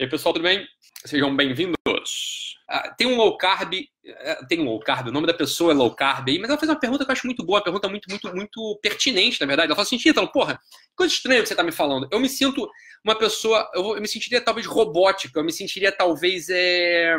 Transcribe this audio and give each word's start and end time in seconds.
E 0.00 0.04
aí, 0.04 0.08
pessoal, 0.08 0.32
tudo 0.32 0.44
bem? 0.44 0.66
Sejam 1.04 1.36
bem-vindos. 1.36 2.56
Ah, 2.66 2.88
tem 2.96 3.06
um 3.06 3.16
low 3.16 3.36
carb, 3.36 3.74
eh, 4.02 4.38
tem 4.48 4.58
um 4.58 4.64
low 4.64 4.80
carb, 4.80 5.08
o 5.08 5.12
nome 5.12 5.26
da 5.26 5.34
pessoa 5.34 5.72
é 5.72 5.74
low 5.74 5.94
carb 5.94 6.26
aí, 6.26 6.38
mas 6.38 6.48
ela 6.48 6.58
fez 6.58 6.70
uma 6.70 6.80
pergunta 6.80 7.04
que 7.04 7.10
eu 7.10 7.12
acho 7.12 7.26
muito 7.26 7.44
boa, 7.44 7.58
uma 7.58 7.64
pergunta 7.64 7.86
muito, 7.86 8.08
muito, 8.08 8.34
muito 8.34 8.78
pertinente, 8.80 9.38
na 9.38 9.46
verdade. 9.46 9.66
Ela 9.66 9.74
falou 9.74 9.86
assim, 9.86 9.98
Títalo, 9.98 10.32
porra, 10.32 10.58
coisa 10.96 11.12
estranha 11.12 11.42
que 11.42 11.48
você 11.48 11.54
tá 11.54 11.62
me 11.62 11.70
falando. 11.70 12.08
Eu 12.10 12.18
me 12.18 12.30
sinto 12.30 12.66
uma 13.04 13.14
pessoa, 13.14 13.70
eu, 13.74 13.94
eu 13.94 14.00
me 14.00 14.08
sentiria 14.08 14.40
talvez 14.40 14.66
robótica, 14.66 15.38
eu 15.38 15.44
me 15.44 15.52
sentiria 15.52 15.92
talvez 15.92 16.48
é, 16.48 17.18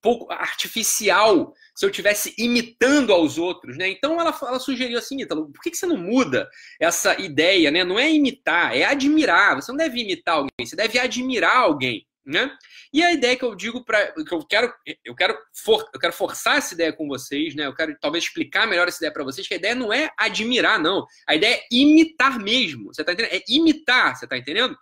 pouco 0.00 0.32
artificial 0.32 1.52
se 1.74 1.84
eu 1.84 1.90
estivesse 1.90 2.34
imitando 2.38 3.12
aos 3.12 3.38
outros, 3.38 3.76
né? 3.76 3.88
Então 3.88 4.20
ela, 4.20 4.36
ela 4.42 4.58
sugeriu 4.58 4.98
assim, 4.98 5.22
Ítalo, 5.22 5.50
por 5.52 5.62
que, 5.62 5.70
que 5.70 5.76
você 5.76 5.86
não 5.86 5.96
muda 5.96 6.48
essa 6.80 7.20
ideia, 7.20 7.70
né? 7.70 7.84
Não 7.84 7.98
é 7.98 8.10
imitar, 8.10 8.76
é 8.76 8.84
admirar. 8.84 9.56
Você 9.56 9.70
não 9.70 9.76
deve 9.76 10.00
imitar 10.00 10.36
alguém, 10.36 10.66
você 10.66 10.74
deve 10.74 10.98
admirar 10.98 11.56
alguém, 11.56 12.06
né? 12.26 12.50
E 12.92 13.02
a 13.02 13.12
ideia 13.12 13.36
que 13.36 13.44
eu 13.44 13.54
digo 13.54 13.84
para 13.84 14.12
que 14.12 14.34
eu 14.34 14.44
quero 14.46 14.72
eu 15.04 15.14
quero 15.14 15.38
for, 15.54 15.88
eu 15.92 16.00
quero 16.00 16.12
forçar 16.12 16.58
essa 16.58 16.74
ideia 16.74 16.92
com 16.92 17.06
vocês, 17.06 17.54
né? 17.54 17.66
Eu 17.66 17.74
quero 17.74 17.96
talvez 18.00 18.24
explicar 18.24 18.66
melhor 18.66 18.88
essa 18.88 18.98
ideia 18.98 19.12
para 19.12 19.24
vocês, 19.24 19.46
que 19.46 19.54
a 19.54 19.58
ideia 19.58 19.74
não 19.74 19.92
é 19.92 20.10
admirar, 20.18 20.80
não. 20.80 21.06
A 21.28 21.34
ideia 21.34 21.56
é 21.56 21.66
imitar 21.70 22.38
mesmo. 22.38 22.92
Você 22.92 23.04
tá 23.04 23.12
entendendo? 23.12 23.34
É 23.34 23.42
imitar, 23.48 24.16
você 24.16 24.26
tá 24.26 24.36
entendendo? 24.36 24.76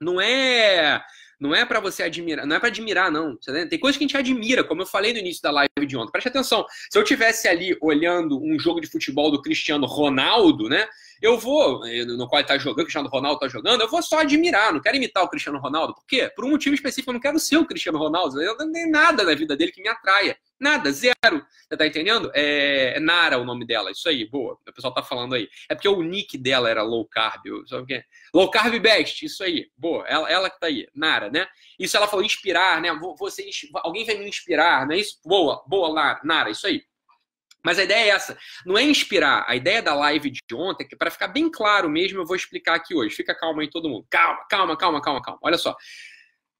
Não 0.00 0.20
é 0.20 1.02
não 1.44 1.54
é 1.54 1.62
para 1.62 1.78
você 1.78 2.02
admirar, 2.02 2.46
não 2.46 2.56
é 2.56 2.58
para 2.58 2.68
admirar, 2.68 3.12
não. 3.12 3.36
Tem 3.68 3.78
coisas 3.78 3.98
que 3.98 4.04
a 4.04 4.06
gente 4.06 4.16
admira, 4.16 4.64
como 4.64 4.80
eu 4.80 4.86
falei 4.86 5.12
no 5.12 5.18
início 5.18 5.42
da 5.42 5.50
live 5.50 5.86
de 5.86 5.94
ontem. 5.94 6.10
Preste 6.10 6.28
atenção. 6.28 6.64
Se 6.90 6.98
eu 6.98 7.04
tivesse 7.04 7.46
ali 7.46 7.76
olhando 7.82 8.42
um 8.42 8.58
jogo 8.58 8.80
de 8.80 8.86
futebol 8.86 9.30
do 9.30 9.42
Cristiano 9.42 9.86
Ronaldo, 9.86 10.70
né? 10.70 10.88
Eu 11.22 11.38
vou, 11.38 11.84
eh, 11.86 12.04
no 12.04 12.28
qual 12.28 12.40
ele 12.40 12.48
tá 12.48 12.58
jogando, 12.58 12.80
o 12.80 12.84
Cristiano 12.84 13.08
Ronaldo 13.08 13.38
tá 13.40 13.48
jogando, 13.48 13.80
eu 13.80 13.88
vou 13.88 14.02
só 14.02 14.20
admirar, 14.20 14.72
não 14.72 14.80
quero 14.80 14.96
imitar 14.96 15.22
o 15.22 15.28
Cristiano 15.28 15.58
Ronaldo. 15.58 15.94
Por 15.94 16.06
quê? 16.06 16.30
Por 16.34 16.44
um 16.44 16.50
motivo 16.50 16.74
específico, 16.74 17.10
eu 17.10 17.14
não 17.14 17.20
quero 17.20 17.38
ser 17.38 17.56
o 17.56 17.66
Cristiano 17.66 17.98
Ronaldo. 17.98 18.40
Eu 18.40 18.56
não 18.56 18.70
tenho 18.70 18.90
nada 18.90 19.24
na 19.24 19.34
vida 19.34 19.56
dele 19.56 19.72
que 19.72 19.82
me 19.82 19.88
atraia. 19.88 20.36
Nada, 20.60 20.90
zero. 20.92 21.14
Você 21.68 21.76
tá 21.76 21.86
entendendo? 21.86 22.30
É, 22.34 22.96
é 22.96 23.00
Nara 23.00 23.38
o 23.38 23.44
nome 23.44 23.66
dela, 23.66 23.90
isso 23.90 24.08
aí, 24.08 24.28
boa. 24.28 24.58
O 24.66 24.72
pessoal 24.72 24.94
tá 24.94 25.02
falando 25.02 25.34
aí. 25.34 25.48
É 25.68 25.74
porque 25.74 25.88
o 25.88 26.02
nick 26.02 26.38
dela 26.38 26.70
era 26.70 26.82
low 26.82 27.06
carb. 27.06 27.42
Sabe 27.66 27.82
o 27.82 27.86
que 27.86 28.04
Low 28.32 28.50
carb 28.50 28.78
best, 28.80 29.24
isso 29.24 29.42
aí, 29.42 29.68
boa. 29.76 30.06
Ela, 30.06 30.30
ela 30.30 30.50
que 30.50 30.58
tá 30.58 30.66
aí, 30.68 30.86
Nara, 30.94 31.30
né? 31.30 31.46
Isso 31.78 31.96
ela 31.96 32.06
falou 32.06 32.24
inspirar, 32.24 32.80
né? 32.80 32.90
Você, 33.18 33.48
alguém 33.74 34.04
vai 34.04 34.16
me 34.16 34.28
inspirar, 34.28 34.86
né? 34.86 34.96
Isso, 34.96 35.18
boa, 35.24 35.62
boa, 35.66 36.20
Nara, 36.22 36.50
isso 36.50 36.66
aí. 36.66 36.82
Mas 37.64 37.78
a 37.78 37.84
ideia 37.84 38.04
é 38.04 38.08
essa, 38.08 38.36
não 38.66 38.76
é 38.76 38.82
inspirar. 38.82 39.44
A 39.48 39.56
ideia 39.56 39.82
da 39.82 39.94
live 39.94 40.30
de 40.30 40.40
ontem, 40.54 40.86
que 40.86 40.96
para 40.96 41.10
ficar 41.10 41.28
bem 41.28 41.50
claro 41.50 41.88
mesmo, 41.88 42.20
eu 42.20 42.26
vou 42.26 42.36
explicar 42.36 42.74
aqui 42.74 42.94
hoje. 42.94 43.14
Fica 43.14 43.34
calma 43.34 43.62
aí 43.62 43.70
todo 43.70 43.88
mundo. 43.88 44.06
Calma, 44.10 44.44
calma, 44.48 44.76
calma, 44.76 45.00
calma, 45.00 45.22
calma. 45.22 45.38
Olha 45.42 45.56
só 45.56 45.74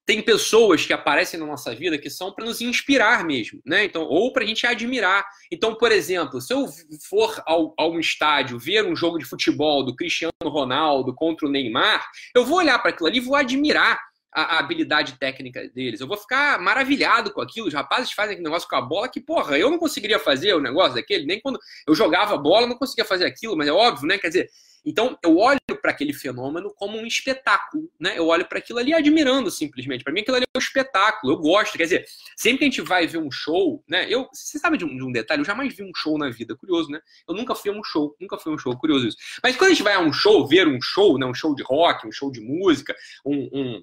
tem 0.06 0.20
pessoas 0.20 0.84
que 0.84 0.92
aparecem 0.92 1.40
na 1.40 1.46
nossa 1.46 1.74
vida 1.74 1.98
que 1.98 2.10
são 2.10 2.32
para 2.32 2.44
nos 2.44 2.60
inspirar 2.60 3.24
mesmo, 3.24 3.60
né? 3.64 3.84
Então, 3.84 4.02
ou 4.02 4.32
para 4.32 4.44
a 4.44 4.46
gente 4.46 4.66
admirar. 4.66 5.24
Então, 5.50 5.74
por 5.74 5.90
exemplo, 5.90 6.40
se 6.40 6.52
eu 6.52 6.68
for 7.08 7.42
ao, 7.46 7.74
a 7.78 7.86
um 7.86 7.98
estádio 7.98 8.58
ver 8.58 8.84
um 8.84 8.94
jogo 8.94 9.18
de 9.18 9.24
futebol 9.24 9.82
do 9.82 9.96
Cristiano 9.96 10.32
Ronaldo 10.42 11.14
contra 11.14 11.46
o 11.46 11.50
Neymar, 11.50 12.06
eu 12.34 12.44
vou 12.44 12.58
olhar 12.58 12.78
para 12.78 12.90
aquilo 12.90 13.08
ali 13.08 13.18
e 13.18 13.20
vou 13.20 13.34
admirar 13.34 13.98
a, 14.34 14.56
a, 14.56 14.58
habilidade 14.58 15.18
técnica 15.18 15.68
deles. 15.68 16.00
Eu 16.00 16.08
vou 16.08 16.16
ficar 16.16 16.58
maravilhado 16.58 17.32
com 17.32 17.40
aquilo. 17.40 17.68
Os 17.68 17.74
rapazes 17.74 18.12
fazem 18.12 18.32
aquele 18.32 18.48
negócio 18.48 18.68
com 18.68 18.76
a 18.76 18.82
bola 18.82 19.08
que, 19.08 19.20
porra, 19.20 19.56
eu 19.58 19.70
não 19.70 19.78
conseguiria 19.78 20.18
fazer 20.18 20.54
o 20.54 20.60
negócio 20.60 20.94
daquele, 20.94 21.24
nem 21.24 21.40
quando 21.40 21.58
eu 21.86 21.94
jogava 21.94 22.36
bola, 22.36 22.66
não 22.66 22.76
conseguia 22.76 23.04
fazer 23.04 23.24
aquilo, 23.24 23.56
mas 23.56 23.68
é 23.68 23.72
óbvio, 23.72 24.08
né? 24.08 24.18
Quer 24.18 24.28
dizer, 24.28 24.50
então, 24.84 25.18
eu 25.24 25.38
olho 25.38 25.58
para 25.80 25.90
aquele 25.90 26.12
fenômeno 26.12 26.72
como 26.76 26.98
um 26.98 27.06
espetáculo, 27.06 27.90
né? 27.98 28.18
Eu 28.18 28.26
olho 28.26 28.46
para 28.46 28.58
aquilo 28.58 28.78
ali 28.78 28.92
admirando 28.92 29.50
simplesmente. 29.50 30.04
Para 30.04 30.12
mim, 30.12 30.20
aquilo 30.20 30.36
ali 30.36 30.44
é 30.44 30.58
um 30.58 30.60
espetáculo. 30.60 31.32
Eu 31.32 31.38
gosto. 31.38 31.78
Quer 31.78 31.84
dizer, 31.84 32.04
sempre 32.36 32.58
que 32.58 32.64
a 32.64 32.68
gente 32.68 32.80
vai 32.82 33.06
ver 33.06 33.18
um 33.18 33.30
show, 33.30 33.82
né? 33.88 34.06
Eu, 34.10 34.28
você 34.30 34.58
sabe 34.58 34.76
de 34.76 34.84
um, 34.84 34.94
de 34.94 35.02
um 35.02 35.10
detalhe? 35.10 35.40
Eu 35.40 35.46
jamais 35.46 35.74
vi 35.74 35.82
um 35.82 35.92
show 35.96 36.18
na 36.18 36.28
vida. 36.28 36.54
Curioso, 36.54 36.90
né? 36.90 37.00
Eu 37.26 37.34
nunca 37.34 37.54
fui 37.54 37.70
a 37.70 37.74
um 37.74 37.82
show. 37.82 38.14
Nunca 38.20 38.36
fui 38.36 38.52
a 38.52 38.54
um 38.54 38.58
show. 38.58 38.76
Curioso 38.76 39.08
isso. 39.08 39.16
Mas 39.42 39.56
quando 39.56 39.70
a 39.70 39.74
gente 39.74 39.82
vai 39.82 39.94
a 39.94 40.00
um 40.00 40.12
show, 40.12 40.46
ver 40.46 40.68
um 40.68 40.80
show, 40.82 41.18
né? 41.18 41.24
Um 41.24 41.34
show 41.34 41.54
de 41.54 41.62
rock, 41.62 42.06
um 42.06 42.12
show 42.12 42.30
de 42.30 42.40
música, 42.40 42.94
um, 43.24 43.48
um 43.52 43.82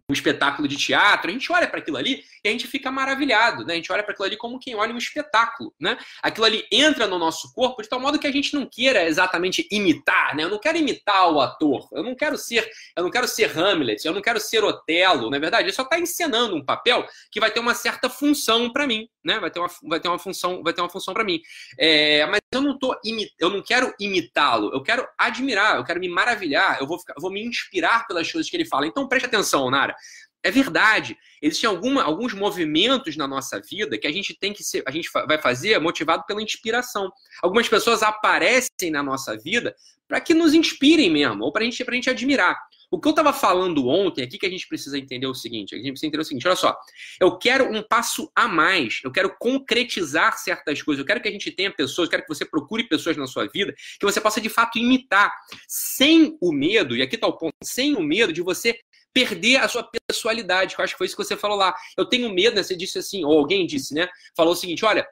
um 0.11 0.13
espetáculo 0.13 0.67
de 0.67 0.75
teatro, 0.75 1.29
a 1.29 1.33
gente 1.33 1.51
olha 1.51 1.67
para 1.67 1.79
aquilo 1.79 1.97
ali 1.97 2.23
e 2.43 2.49
a 2.49 2.51
gente 2.51 2.67
fica 2.67 2.91
maravilhado, 2.91 3.65
né? 3.65 3.73
A 3.73 3.75
gente 3.77 3.91
olha 3.91 4.03
para 4.03 4.11
aquilo 4.11 4.25
ali 4.25 4.35
como 4.35 4.59
quem 4.59 4.75
olha 4.75 4.93
um 4.93 4.97
espetáculo, 4.97 5.73
né? 5.79 5.97
Aquilo 6.21 6.45
ali 6.45 6.65
entra 6.71 7.07
no 7.07 7.17
nosso 7.17 7.53
corpo 7.53 7.81
de 7.81 7.87
tal 7.87 7.99
modo 7.99 8.19
que 8.19 8.27
a 8.27 8.31
gente 8.31 8.53
não 8.53 8.65
queira 8.65 9.05
exatamente 9.05 9.67
imitar, 9.71 10.35
né? 10.35 10.43
Eu 10.43 10.49
não 10.49 10.59
quero 10.59 10.77
imitar 10.77 11.31
o 11.31 11.39
ator, 11.39 11.87
eu 11.93 12.03
não 12.03 12.13
quero 12.13 12.37
ser, 12.37 12.69
eu 12.95 13.03
não 13.03 13.09
quero 13.09 13.27
ser 13.27 13.57
Hamlet, 13.57 14.05
eu 14.05 14.13
não 14.13 14.21
quero 14.21 14.39
ser 14.39 14.63
Otelo, 14.63 15.29
na 15.29 15.37
é 15.37 15.39
verdade, 15.39 15.63
ele 15.63 15.73
só 15.73 15.83
está 15.83 15.97
encenando 15.97 16.55
um 16.55 16.63
papel 16.63 17.07
que 17.31 17.39
vai 17.39 17.49
ter 17.49 17.61
uma 17.61 17.73
certa 17.73 18.09
função 18.09 18.71
para 18.71 18.85
mim, 18.85 19.07
né? 19.23 19.39
Vai 19.39 19.49
ter 19.49 19.59
uma, 19.59 19.69
vai 19.83 19.99
ter 19.99 20.09
uma 20.09 20.19
função, 20.19 20.61
vai 20.61 20.73
ter 20.73 20.81
uma 20.81 20.89
função 20.89 21.13
para 21.13 21.23
mim. 21.23 21.39
É, 21.79 22.25
mas 22.25 22.41
eu 22.53 22.61
não 22.61 22.77
tô 22.77 22.99
eu 23.39 23.49
não 23.49 23.61
quero 23.61 23.93
imitá-lo, 23.99 24.71
eu 24.73 24.83
quero 24.83 25.07
admirar, 25.17 25.77
eu 25.77 25.83
quero 25.85 25.99
me 25.99 26.09
maravilhar, 26.09 26.79
eu 26.79 26.87
vou, 26.87 26.99
ficar, 26.99 27.13
eu 27.15 27.21
vou 27.21 27.31
me 27.31 27.41
inspirar 27.41 28.05
pelas 28.07 28.29
coisas 28.29 28.49
que 28.49 28.57
ele 28.57 28.65
fala. 28.65 28.87
Então 28.87 29.07
preste 29.07 29.25
atenção? 29.25 29.69
Nara. 29.69 29.95
É 30.43 30.49
verdade. 30.49 31.17
Existem 31.41 31.69
alguma, 31.69 32.03
alguns 32.03 32.33
movimentos 32.33 33.15
na 33.15 33.27
nossa 33.27 33.61
vida 33.61 33.97
que 33.97 34.07
a 34.07 34.11
gente 34.11 34.37
tem 34.37 34.53
que 34.53 34.63
ser, 34.63 34.83
a 34.87 34.91
gente 34.91 35.09
vai 35.27 35.39
fazer 35.39 35.79
motivado 35.79 36.23
pela 36.25 36.41
inspiração. 36.41 37.11
Algumas 37.43 37.69
pessoas 37.69 38.01
aparecem 38.01 38.89
na 38.91 39.03
nossa 39.03 39.37
vida 39.37 39.75
para 40.07 40.19
que 40.19 40.33
nos 40.33 40.53
inspirem 40.53 41.09
mesmo, 41.09 41.43
ou 41.43 41.51
para 41.51 41.63
gente, 41.63 41.83
a 41.87 41.93
gente 41.93 42.09
admirar. 42.09 42.57
O 42.91 42.99
que 42.99 43.07
eu 43.07 43.11
estava 43.11 43.31
falando 43.31 43.87
ontem 43.87 44.21
aqui 44.21 44.37
que 44.37 44.45
a 44.45 44.49
gente 44.49 44.67
precisa 44.67 44.97
entender 44.97 45.25
o 45.25 45.33
seguinte: 45.33 45.73
a 45.73 45.77
gente 45.77 45.91
precisa 45.91 46.07
entender 46.07 46.21
o 46.21 46.25
seguinte, 46.25 46.45
olha 46.45 46.57
só, 46.57 46.77
eu 47.21 47.37
quero 47.37 47.71
um 47.71 47.81
passo 47.81 48.29
a 48.35 48.49
mais, 48.49 48.99
eu 49.05 49.11
quero 49.11 49.33
concretizar 49.39 50.37
certas 50.37 50.81
coisas, 50.81 50.99
eu 50.99 51.05
quero 51.05 51.21
que 51.21 51.29
a 51.29 51.31
gente 51.31 51.49
tenha 51.51 51.71
pessoas, 51.71 52.07
eu 52.07 52.11
quero 52.11 52.23
que 52.23 52.27
você 52.27 52.43
procure 52.43 52.83
pessoas 52.83 53.15
na 53.15 53.27
sua 53.27 53.47
vida 53.47 53.73
que 53.97 54.05
você 54.05 54.19
possa 54.19 54.41
de 54.41 54.49
fato 54.49 54.77
imitar, 54.77 55.33
sem 55.69 56.37
o 56.41 56.51
medo, 56.51 56.97
e 56.97 57.01
aqui 57.01 57.15
está 57.15 57.27
o 57.27 57.37
ponto, 57.37 57.55
sem 57.63 57.95
o 57.95 58.01
medo 58.01 58.33
de 58.33 58.41
você 58.41 58.77
perder 59.13 59.57
a 59.57 59.67
sua 59.67 59.89
pessoalidade, 60.09 60.75
que 60.75 60.81
eu 60.81 60.83
acho 60.83 60.93
que 60.93 60.97
foi 60.97 61.07
isso 61.07 61.15
que 61.15 61.23
você 61.23 61.37
falou 61.37 61.57
lá. 61.57 61.75
Eu 61.97 62.05
tenho 62.05 62.33
medo, 62.33 62.55
né? 62.55 62.63
Você 62.63 62.75
disse 62.75 62.97
assim, 62.97 63.23
ou 63.23 63.37
alguém 63.37 63.65
disse, 63.65 63.93
né? 63.93 64.07
Falou 64.35 64.53
o 64.53 64.55
seguinte: 64.55 64.85
olha, 64.85 65.07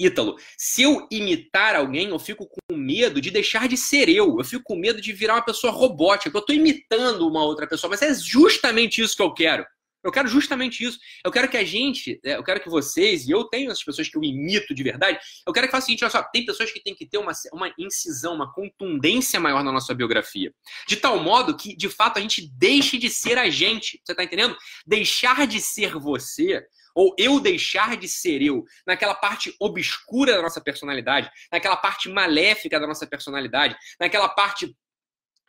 Ítalo, 0.00 0.36
se 0.56 0.82
eu 0.82 1.06
imitar 1.10 1.76
alguém, 1.76 2.08
eu 2.08 2.18
fico 2.18 2.46
com 2.46 2.74
medo 2.74 3.20
de 3.20 3.30
deixar 3.30 3.68
de 3.68 3.76
ser 3.76 4.08
eu. 4.08 4.38
Eu 4.38 4.44
fico 4.44 4.64
com 4.64 4.74
medo 4.74 5.00
de 5.00 5.12
virar 5.12 5.34
uma 5.34 5.44
pessoa 5.44 5.72
robótica. 5.72 6.34
Eu 6.34 6.40
estou 6.40 6.56
imitando 6.56 7.28
uma 7.28 7.44
outra 7.44 7.66
pessoa, 7.66 7.90
mas 7.90 8.00
é 8.00 8.14
justamente 8.14 9.02
isso 9.02 9.14
que 9.14 9.22
eu 9.22 9.34
quero. 9.34 9.64
Eu 10.02 10.10
quero 10.10 10.28
justamente 10.28 10.84
isso. 10.84 10.98
Eu 11.24 11.30
quero 11.30 11.48
que 11.48 11.56
a 11.56 11.64
gente, 11.64 12.20
é, 12.24 12.36
eu 12.36 12.42
quero 12.42 12.60
que 12.60 12.68
vocês, 12.68 13.26
e 13.26 13.30
eu 13.30 13.44
tenho 13.44 13.70
essas 13.70 13.84
pessoas 13.84 14.08
que 14.08 14.16
eu 14.16 14.24
imito 14.24 14.74
de 14.74 14.82
verdade, 14.82 15.18
eu 15.46 15.52
quero 15.52 15.66
que 15.66 15.72
faça 15.72 15.84
o 15.84 15.86
seguinte: 15.86 16.04
olha 16.04 16.10
só, 16.10 16.22
tem 16.22 16.44
pessoas 16.44 16.72
que 16.72 16.82
têm 16.82 16.94
que 16.94 17.06
ter 17.06 17.18
uma, 17.18 17.32
uma 17.52 17.72
incisão, 17.78 18.34
uma 18.34 18.52
contundência 18.52 19.38
maior 19.38 19.62
na 19.62 19.72
nossa 19.72 19.94
biografia. 19.94 20.52
De 20.86 20.96
tal 20.96 21.18
modo 21.20 21.56
que, 21.56 21.76
de 21.76 21.88
fato, 21.88 22.18
a 22.18 22.20
gente 22.20 22.50
deixe 22.56 22.98
de 22.98 23.10
ser 23.10 23.38
a 23.38 23.50
gente. 23.50 24.00
Você 24.04 24.12
está 24.12 24.24
entendendo? 24.24 24.56
Deixar 24.86 25.46
de 25.46 25.60
ser 25.60 25.94
você 25.94 26.64
ou 26.94 27.14
eu 27.18 27.40
deixar 27.40 27.96
de 27.96 28.08
ser 28.08 28.42
eu, 28.42 28.64
naquela 28.86 29.14
parte 29.14 29.54
obscura 29.60 30.34
da 30.34 30.42
nossa 30.42 30.60
personalidade, 30.60 31.30
naquela 31.50 31.76
parte 31.76 32.08
maléfica 32.08 32.80
da 32.80 32.86
nossa 32.86 33.06
personalidade, 33.06 33.76
naquela 33.98 34.28
parte 34.28 34.74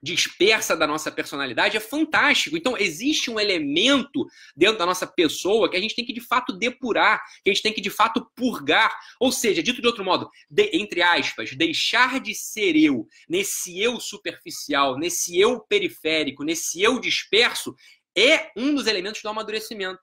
dispersa 0.01 0.75
da 0.75 0.87
nossa 0.87 1.11
personalidade 1.11 1.77
é 1.77 1.79
fantástico. 1.79 2.57
Então, 2.57 2.77
existe 2.77 3.29
um 3.29 3.39
elemento 3.39 4.25
dentro 4.55 4.77
da 4.77 4.85
nossa 4.85 5.05
pessoa 5.05 5.69
que 5.69 5.77
a 5.77 5.79
gente 5.79 5.95
tem 5.95 6.05
que 6.05 6.13
de 6.13 6.21
fato 6.21 6.53
depurar, 6.53 7.21
que 7.43 7.49
a 7.49 7.53
gente 7.53 7.63
tem 7.63 7.73
que 7.73 7.81
de 7.81 7.89
fato 7.89 8.25
purgar. 8.35 8.91
Ou 9.19 9.31
seja, 9.31 9.61
dito 9.61 9.81
de 9.81 9.87
outro 9.87 10.03
modo, 10.03 10.29
de, 10.49 10.71
entre 10.73 11.01
aspas, 11.01 11.55
deixar 11.55 12.19
de 12.19 12.33
ser 12.33 12.75
eu, 12.75 13.07
nesse 13.29 13.79
eu 13.79 13.99
superficial, 13.99 14.97
nesse 14.97 15.39
eu 15.39 15.59
periférico, 15.59 16.43
nesse 16.43 16.81
eu 16.81 16.99
disperso, 16.99 17.75
é 18.17 18.51
um 18.57 18.73
dos 18.73 18.87
elementos 18.87 19.21
do 19.21 19.29
amadurecimento. 19.29 20.01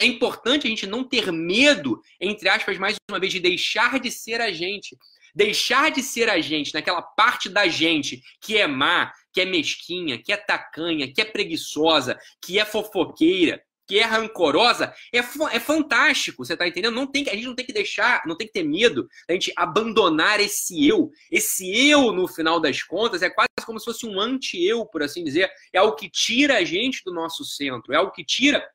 É 0.00 0.06
importante 0.06 0.66
a 0.66 0.70
gente 0.70 0.86
não 0.86 1.04
ter 1.04 1.30
medo, 1.30 2.00
entre 2.20 2.48
aspas, 2.48 2.78
mais 2.78 2.96
uma 3.08 3.20
vez, 3.20 3.32
de 3.32 3.40
deixar 3.40 4.00
de 4.00 4.10
ser 4.10 4.40
a 4.40 4.52
gente. 4.52 4.96
Deixar 5.34 5.90
de 5.90 6.02
ser 6.02 6.28
a 6.28 6.40
gente, 6.40 6.72
naquela 6.74 7.02
parte 7.02 7.48
da 7.48 7.66
gente 7.66 8.22
que 8.40 8.56
é 8.56 8.66
má, 8.66 9.12
que 9.34 9.40
é 9.40 9.44
mesquinha, 9.44 10.16
que 10.16 10.32
é 10.32 10.36
tacanha, 10.36 11.12
que 11.12 11.20
é 11.20 11.24
preguiçosa, 11.24 12.16
que 12.40 12.58
é 12.58 12.64
fofoqueira, 12.64 13.60
que 13.86 13.98
é 13.98 14.04
rancorosa, 14.04 14.94
é, 15.12 15.18
é 15.18 15.60
fantástico, 15.60 16.44
você 16.44 16.56
tá 16.56 16.66
entendendo? 16.66 16.94
Não 16.94 17.06
tem, 17.06 17.28
a 17.28 17.34
gente 17.34 17.46
não 17.46 17.54
tem 17.54 17.66
que 17.66 17.72
deixar, 17.72 18.22
não 18.26 18.36
tem 18.36 18.46
que 18.46 18.52
ter 18.52 18.62
medo 18.62 19.08
da 19.28 19.34
gente 19.34 19.52
abandonar 19.56 20.40
esse 20.40 20.86
eu. 20.86 21.10
Esse 21.30 21.90
eu, 21.90 22.12
no 22.12 22.26
final 22.26 22.60
das 22.60 22.82
contas, 22.82 23.20
é 23.22 23.28
quase 23.28 23.48
como 23.66 23.78
se 23.78 23.84
fosse 23.84 24.06
um 24.06 24.18
anti-eu, 24.18 24.86
por 24.86 25.02
assim 25.02 25.24
dizer. 25.24 25.50
É 25.72 25.78
algo 25.78 25.96
que 25.96 26.08
tira 26.08 26.58
a 26.58 26.64
gente 26.64 27.02
do 27.04 27.12
nosso 27.12 27.44
centro, 27.44 27.92
é 27.92 27.96
algo 27.96 28.12
que 28.12 28.24
tira 28.24 28.66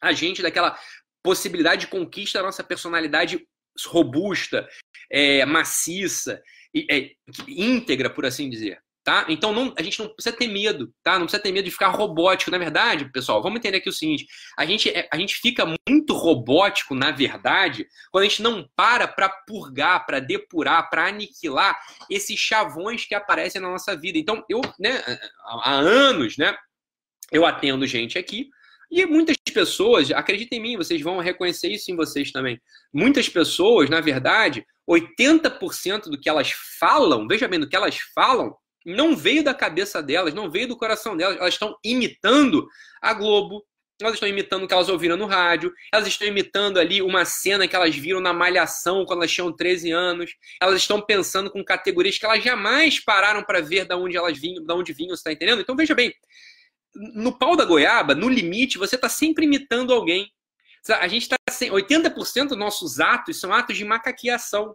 a 0.00 0.12
gente 0.12 0.42
daquela 0.42 0.78
possibilidade 1.22 1.82
de 1.82 1.86
conquista 1.88 2.38
da 2.38 2.44
nossa 2.44 2.62
personalidade 2.62 3.44
robusta, 3.86 4.68
é, 5.10 5.44
maciça, 5.44 6.40
é, 6.90 7.10
íntegra, 7.48 8.10
por 8.10 8.24
assim 8.24 8.48
dizer. 8.48 8.80
Tá? 9.08 9.24
Então 9.26 9.54
não, 9.54 9.72
a 9.74 9.82
gente 9.82 9.98
não 10.00 10.08
precisa 10.10 10.36
ter 10.36 10.48
medo, 10.48 10.92
tá? 11.02 11.12
Não 11.18 11.24
precisa 11.24 11.42
ter 11.42 11.50
medo 11.50 11.64
de 11.64 11.70
ficar 11.70 11.88
robótico. 11.88 12.50
Na 12.50 12.58
verdade, 12.58 13.10
pessoal, 13.10 13.42
vamos 13.42 13.58
entender 13.58 13.78
aqui 13.78 13.88
o 13.88 13.92
seguinte: 13.92 14.26
a 14.54 14.66
gente, 14.66 14.90
é, 14.90 15.08
a 15.10 15.16
gente 15.16 15.36
fica 15.36 15.64
muito 15.88 16.12
robótico, 16.12 16.94
na 16.94 17.10
verdade, 17.10 17.86
quando 18.12 18.24
a 18.24 18.28
gente 18.28 18.42
não 18.42 18.68
para 18.76 19.08
para 19.08 19.30
purgar, 19.30 20.04
para 20.04 20.20
depurar, 20.20 20.90
para 20.90 21.06
aniquilar 21.06 21.80
esses 22.10 22.38
chavões 22.38 23.06
que 23.06 23.14
aparecem 23.14 23.62
na 23.62 23.70
nossa 23.70 23.96
vida. 23.96 24.18
Então, 24.18 24.44
eu, 24.46 24.60
né, 24.78 25.02
há 25.42 25.72
anos, 25.76 26.36
né, 26.36 26.54
eu 27.32 27.46
atendo 27.46 27.86
gente 27.86 28.18
aqui 28.18 28.50
e 28.90 29.06
muitas 29.06 29.36
pessoas, 29.54 30.10
acreditem 30.10 30.58
em 30.58 30.62
mim, 30.62 30.76
vocês 30.76 31.00
vão 31.00 31.18
reconhecer 31.18 31.68
isso 31.68 31.90
em 31.90 31.96
vocês 31.96 32.30
também. 32.30 32.60
Muitas 32.92 33.26
pessoas, 33.26 33.88
na 33.88 34.02
verdade, 34.02 34.66
80% 34.86 36.10
do 36.10 36.20
que 36.20 36.28
elas 36.28 36.52
falam, 36.78 37.26
veja 37.26 37.48
bem, 37.48 37.58
do 37.58 37.66
que 37.66 37.76
elas 37.76 37.98
falam, 38.14 38.54
não 38.88 39.16
veio 39.16 39.44
da 39.44 39.54
cabeça 39.54 40.02
delas, 40.02 40.34
não 40.34 40.50
veio 40.50 40.68
do 40.68 40.76
coração 40.76 41.16
delas. 41.16 41.36
Elas 41.36 41.54
estão 41.54 41.76
imitando 41.84 42.66
a 43.00 43.12
Globo, 43.12 43.64
elas 44.00 44.14
estão 44.14 44.28
imitando 44.28 44.64
o 44.64 44.68
que 44.68 44.74
elas 44.74 44.88
ouviram 44.88 45.16
no 45.16 45.26
rádio, 45.26 45.72
elas 45.92 46.06
estão 46.06 46.26
imitando 46.26 46.78
ali 46.78 47.02
uma 47.02 47.24
cena 47.24 47.66
que 47.66 47.74
elas 47.74 47.94
viram 47.94 48.20
na 48.20 48.32
Malhação 48.32 49.04
quando 49.04 49.20
elas 49.20 49.32
tinham 49.32 49.54
13 49.54 49.90
anos, 49.90 50.30
elas 50.60 50.76
estão 50.76 51.00
pensando 51.00 51.50
com 51.50 51.64
categorias 51.64 52.18
que 52.18 52.24
elas 52.24 52.42
jamais 52.42 53.00
pararam 53.00 53.42
para 53.42 53.60
ver 53.60 53.86
de 53.86 53.94
onde 53.94 54.16
elas 54.16 54.38
vinham, 54.38 54.64
de 54.64 54.72
onde 54.72 54.92
vinham, 54.92 55.10
você 55.16 55.20
está 55.20 55.32
entendendo? 55.32 55.60
Então 55.60 55.76
veja 55.76 55.94
bem, 55.94 56.14
no 56.94 57.36
pau 57.36 57.56
da 57.56 57.64
goiaba, 57.64 58.14
no 58.14 58.28
limite, 58.28 58.78
você 58.78 58.94
está 58.94 59.08
sempre 59.08 59.44
imitando 59.44 59.92
alguém. 59.92 60.32
A 61.00 61.08
gente 61.08 61.22
está 61.22 61.36
80% 61.50 62.48
dos 62.48 62.58
nossos 62.58 63.00
atos 63.00 63.38
são 63.38 63.52
atos 63.52 63.76
de 63.76 63.84
macaqueação. 63.84 64.74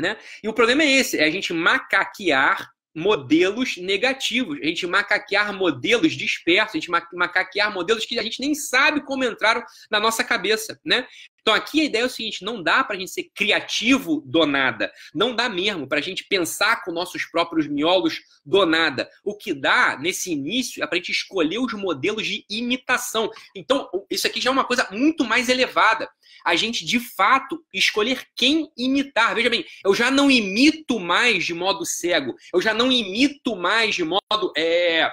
Né? 0.00 0.16
E 0.42 0.48
o 0.48 0.54
problema 0.54 0.82
é 0.82 0.90
esse: 0.90 1.18
é 1.18 1.24
a 1.24 1.30
gente 1.30 1.52
macaquear 1.52 2.70
modelos 2.94 3.76
negativos, 3.76 4.58
a 4.60 4.66
gente 4.66 4.86
macaquear 4.86 5.52
modelos 5.52 6.12
dispersos, 6.12 6.74
a 6.74 6.78
gente 6.78 6.90
macaquear 7.12 7.72
modelos 7.72 8.04
que 8.04 8.18
a 8.18 8.22
gente 8.22 8.40
nem 8.40 8.54
sabe 8.54 9.04
como 9.04 9.24
entraram 9.24 9.62
na 9.90 10.00
nossa 10.00 10.24
cabeça, 10.24 10.78
né? 10.84 11.06
Então 11.48 11.56
aqui 11.56 11.80
a 11.80 11.84
ideia 11.84 12.02
é 12.02 12.06
o 12.06 12.10
seguinte: 12.10 12.44
não 12.44 12.62
dá 12.62 12.84
para 12.84 12.94
a 12.94 12.98
gente 12.98 13.10
ser 13.10 13.30
criativo 13.34 14.22
do 14.26 14.44
nada. 14.44 14.92
Não 15.14 15.34
dá 15.34 15.48
mesmo 15.48 15.88
para 15.88 15.98
a 15.98 16.02
gente 16.02 16.24
pensar 16.24 16.84
com 16.84 16.92
nossos 16.92 17.24
próprios 17.24 17.66
miolos 17.66 18.20
do 18.44 18.66
nada. 18.66 19.08
O 19.24 19.34
que 19.34 19.54
dá 19.54 19.98
nesse 19.98 20.30
início 20.30 20.84
é 20.84 20.86
para 20.86 20.96
a 20.96 20.98
gente 20.98 21.10
escolher 21.10 21.58
os 21.58 21.72
modelos 21.72 22.26
de 22.26 22.44
imitação. 22.50 23.30
Então, 23.56 23.88
isso 24.10 24.26
aqui 24.26 24.42
já 24.42 24.50
é 24.50 24.52
uma 24.52 24.66
coisa 24.66 24.86
muito 24.90 25.24
mais 25.24 25.48
elevada. 25.48 26.06
A 26.44 26.54
gente, 26.54 26.84
de 26.84 27.00
fato, 27.00 27.64
escolher 27.72 28.26
quem 28.36 28.70
imitar. 28.76 29.34
Veja 29.34 29.48
bem, 29.48 29.64
eu 29.82 29.94
já 29.94 30.10
não 30.10 30.30
imito 30.30 31.00
mais 31.00 31.46
de 31.46 31.54
modo 31.54 31.86
cego. 31.86 32.34
Eu 32.52 32.60
já 32.60 32.74
não 32.74 32.92
imito 32.92 33.56
mais 33.56 33.94
de 33.94 34.04
modo. 34.04 34.52
É 34.54 35.10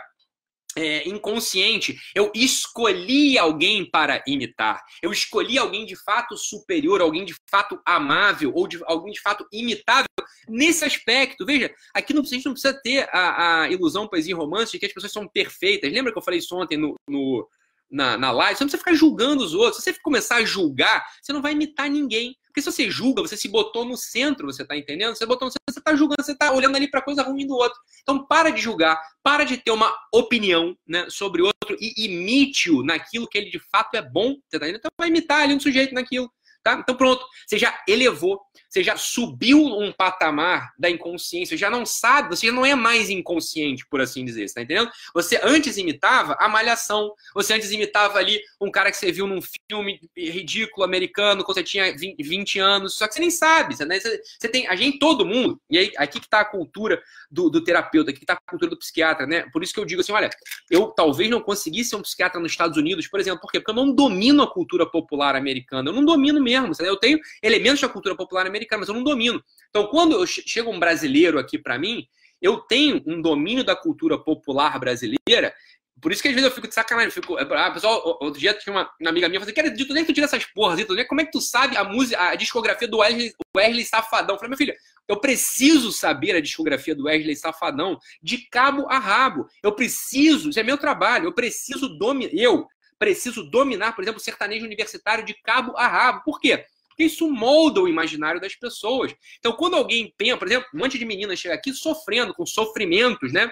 é, 0.76 1.08
inconsciente. 1.08 1.98
Eu 2.14 2.32
escolhi 2.36 3.38
alguém 3.38 3.90
para 3.90 4.24
imitar. 4.28 4.84
Eu 5.02 5.12
escolhi 5.12 5.58
alguém 5.58 5.86
de 5.86 5.96
fato 6.04 6.38
superior, 6.38 7.02
alguém 7.02 7.26
de 7.26 7.36
fato 7.50 7.80
amável, 7.86 8.52
ou 8.54 8.68
de, 8.68 8.80
alguém 8.86 9.14
de 9.14 9.22
fato 9.22 9.46
imitável 9.52 10.06
nesse 10.48 10.84
aspecto. 10.84 11.46
Veja, 11.46 11.74
aqui 11.94 12.14
não, 12.14 12.22
a 12.22 12.26
gente 12.26 12.46
não 12.46 12.54
precisa 12.54 12.80
ter 12.84 13.08
a, 13.12 13.62
a 13.62 13.72
ilusão, 13.72 14.08
poesia 14.08 14.34
e 14.34 14.36
romance 14.36 14.72
de 14.72 14.80
que 14.80 14.86
as 14.86 14.94
pessoas 14.94 15.14
são 15.14 15.28
perfeitas. 15.28 15.92
Lembra 15.92 16.12
que 16.12 16.18
eu 16.18 16.24
falei 16.24 16.40
isso 16.40 16.56
ontem 16.56 16.78
no, 16.78 16.96
no 17.08 17.48
na, 17.90 18.18
na 18.18 18.32
live? 18.32 18.58
Você 18.58 18.64
não 18.64 18.70
precisa 18.70 18.84
ficar 18.84 18.94
julgando 18.94 19.44
os 19.44 19.54
outros. 19.54 19.84
Se 19.84 19.94
você 19.94 20.00
começar 20.02 20.38
a 20.38 20.46
julgar, 20.46 21.06
você 21.22 21.34
não 21.34 21.42
vai 21.42 21.54
imitar 21.54 21.90
ninguém. 21.90 22.36
Porque 22.56 22.62
se 22.62 22.72
você 22.72 22.90
julga, 22.90 23.22
você 23.22 23.36
se 23.36 23.50
botou 23.50 23.84
no 23.84 23.98
centro, 23.98 24.46
você 24.46 24.62
está 24.62 24.78
entendendo? 24.78 25.14
Você 25.14 25.26
botou 25.26 25.46
no 25.46 25.52
centro, 25.52 25.74
você 25.74 25.80
está 25.80 25.94
julgando, 25.94 26.24
você 26.24 26.32
está 26.32 26.54
olhando 26.54 26.78
ali 26.78 26.90
para 26.90 27.02
coisa 27.02 27.22
ruim 27.22 27.46
do 27.46 27.54
outro. 27.54 27.78
Então 28.02 28.26
para 28.26 28.50
de 28.50 28.62
julgar, 28.62 28.98
para 29.22 29.44
de 29.44 29.58
ter 29.58 29.72
uma 29.72 29.94
opinião 30.14 30.78
né, 30.88 31.06
sobre 31.10 31.42
o 31.42 31.48
outro 31.48 31.76
e 31.82 32.06
imite-o 32.06 32.82
naquilo 32.82 33.28
que 33.28 33.38
ele 33.38 33.50
de 33.50 33.60
fato 33.60 33.96
é 33.96 34.02
bom. 34.02 34.36
Você 34.48 34.58
tá 34.58 34.66
entendendo? 34.68 34.78
Então 34.78 34.92
vai 34.98 35.10
imitar 35.10 35.42
ali 35.42 35.54
um 35.54 35.60
sujeito 35.60 35.94
naquilo. 35.94 36.32
Tá? 36.64 36.80
Então 36.80 36.96
pronto, 36.96 37.24
você 37.46 37.60
já 37.60 37.78
elevou, 37.88 38.42
você 38.76 38.84
já 38.84 38.98
subiu 38.98 39.64
um 39.64 39.92
patamar 39.92 40.74
da 40.78 40.90
inconsciência, 40.90 41.56
já 41.56 41.70
não 41.70 41.86
sabe, 41.86 42.36
você 42.36 42.48
já 42.48 42.52
não 42.52 42.66
é 42.66 42.76
mais 42.76 43.10
inconsciente, 43.10 43.86
por 43.88 44.02
assim 44.02 44.26
dizer, 44.26 44.48
você 44.48 44.56
tá 44.56 44.62
entendendo? 44.62 44.92
Você 45.14 45.40
antes 45.42 45.78
imitava 45.78 46.36
a 46.40 46.50
malhação, 46.50 47.14
você 47.34 47.54
antes 47.54 47.72
imitava 47.72 48.20
ali 48.20 48.42
um 48.60 48.70
cara 48.70 48.92
que 48.92 48.98
você 48.98 49.12
viu 49.12 49.28
num 49.28 49.40
filme 49.42 50.02
ridículo 50.18 50.84
americano 50.84 51.44
quando 51.44 51.56
você 51.56 51.64
tinha 51.64 51.96
20 51.96 52.60
anos, 52.60 52.96
só 52.98 53.08
que 53.08 53.14
você 53.14 53.20
nem 53.22 53.32
sabe, 53.32 53.76
né? 53.86 54.00
você, 54.00 54.22
você 54.40 54.50
tem, 54.50 54.68
a 54.68 54.76
gente, 54.76 55.00
todo 55.00 55.26
mundo, 55.26 55.60
e 55.70 55.78
aí 55.78 55.92
aqui 55.98 56.20
que 56.20 56.28
tá 56.28 56.42
a 56.42 56.46
cultura 56.46 57.02
do, 57.32 57.50
do 57.50 57.64
terapeuta, 57.64 58.12
aqui 58.12 58.20
que 58.20 58.26
tá 58.26 58.34
a 58.34 58.50
cultura 58.50 58.72
do 58.72 58.78
psiquiatra, 58.78 59.26
né? 59.26 59.46
Por 59.54 59.64
isso 59.64 59.74
que 59.74 59.80
eu 59.80 59.86
digo 59.86 60.02
assim, 60.02 60.12
olha, 60.12 60.30
eu 60.70 60.88
talvez 60.88 61.30
não 61.30 61.42
conseguisse 61.42 61.92
ser 61.92 61.96
um 61.96 62.02
psiquiatra 62.02 62.42
nos 62.42 62.52
Estados 62.52 62.78
Unidos, 62.78 63.08
por 63.08 63.20
exemplo, 63.20 63.40
por 63.40 63.52
quê? 63.52 63.60
Porque 63.60 63.72
eu 63.72 63.76
não 63.76 63.94
domino 63.94 64.44
a 64.44 64.52
cultura 64.52 64.86
popular 64.86 65.36
americana, 65.36 65.90
eu 65.90 65.94
não 65.94 66.04
domino 66.04 66.42
mesmo 66.42 66.56
mesmo. 66.70 66.86
Eu 66.86 66.98
tenho 66.98 67.20
elementos 67.42 67.82
da 67.82 67.90
cultura 67.90 68.16
popular 68.16 68.46
americana, 68.46 68.65
mas 68.72 68.88
eu 68.88 68.96
não 68.96 69.04
domino. 69.04 69.44
Então, 69.70 69.88
quando 69.88 70.26
chega 70.26 70.70
um 70.70 70.80
brasileiro 70.80 71.38
aqui 71.38 71.58
para 71.58 71.78
mim, 71.78 72.06
eu 72.42 72.58
tenho 72.58 73.02
um 73.06 73.22
domínio 73.22 73.64
da 73.64 73.76
cultura 73.76 74.18
popular 74.18 74.80
brasileira. 74.80 75.54
Por 76.02 76.12
isso 76.12 76.22
que 76.22 76.28
às 76.28 76.34
vezes 76.34 76.50
eu 76.50 76.54
fico 76.54 76.68
de 76.68 76.74
sacanagem. 76.74 77.10
Fico, 77.10 77.38
ah, 77.38 77.72
pessoal, 77.72 78.18
outro 78.22 78.40
dia 78.40 78.54
tinha 78.54 78.74
uma, 78.74 78.90
uma 79.00 79.10
amiga 79.10 79.30
minha 79.30 79.40
falando, 79.40 79.56
cara, 79.56 79.70
onde 79.70 79.82
é 79.82 80.02
que 80.02 80.06
tu 80.06 80.14
tira 80.14 80.26
essas 80.26 80.46
porras? 80.46 80.84
Como 81.08 81.22
é 81.22 81.26
que 81.26 81.32
tu 81.32 81.42
sabe 81.42 81.78
a 81.78 81.84
música, 81.84 82.22
a 82.22 82.36
discografia 82.36 82.88
do 82.88 82.98
Wesley, 82.98 83.34
Wesley 83.56 83.86
Safadão? 83.86 84.36
Eu 84.36 84.40
falei, 84.40 84.50
meu 84.50 84.58
filho, 84.58 84.74
eu 85.08 85.20
preciso 85.20 85.92
saber 85.92 86.36
a 86.36 86.42
discografia 86.42 86.94
do 86.94 87.06
Wesley 87.06 87.36
Safadão 87.36 87.98
de 88.22 88.50
cabo 88.50 88.88
a 88.90 89.00
rabo. 89.00 89.48
Eu 89.64 89.72
preciso, 89.72 90.50
isso 90.50 90.60
é 90.60 90.64
meu 90.64 90.78
trabalho, 90.78 91.26
eu 91.26 91.34
preciso 91.34 91.88
dominar. 91.98 92.32
Eu, 92.34 92.68
preciso 92.98 93.44
dominar, 93.44 93.94
por 93.94 94.04
exemplo, 94.04 94.20
o 94.20 94.24
sertanejo 94.24 94.66
universitário 94.66 95.26
de 95.26 95.34
cabo 95.34 95.76
a 95.78 95.88
rabo. 95.88 96.24
Por 96.24 96.40
quê? 96.40 96.66
Porque 96.96 97.04
isso 97.04 97.30
molda 97.30 97.82
o 97.82 97.90
imaginário 97.90 98.40
das 98.40 98.56
pessoas. 98.56 99.14
Então, 99.38 99.52
quando 99.52 99.76
alguém 99.76 100.14
pensa, 100.18 100.38
por 100.38 100.48
exemplo, 100.48 100.68
um 100.74 100.80
monte 100.80 100.98
de 100.98 101.04
meninas 101.04 101.38
chega 101.38 101.54
aqui 101.54 101.74
sofrendo 101.74 102.34
com 102.34 102.46
sofrimentos, 102.46 103.34
né? 103.34 103.52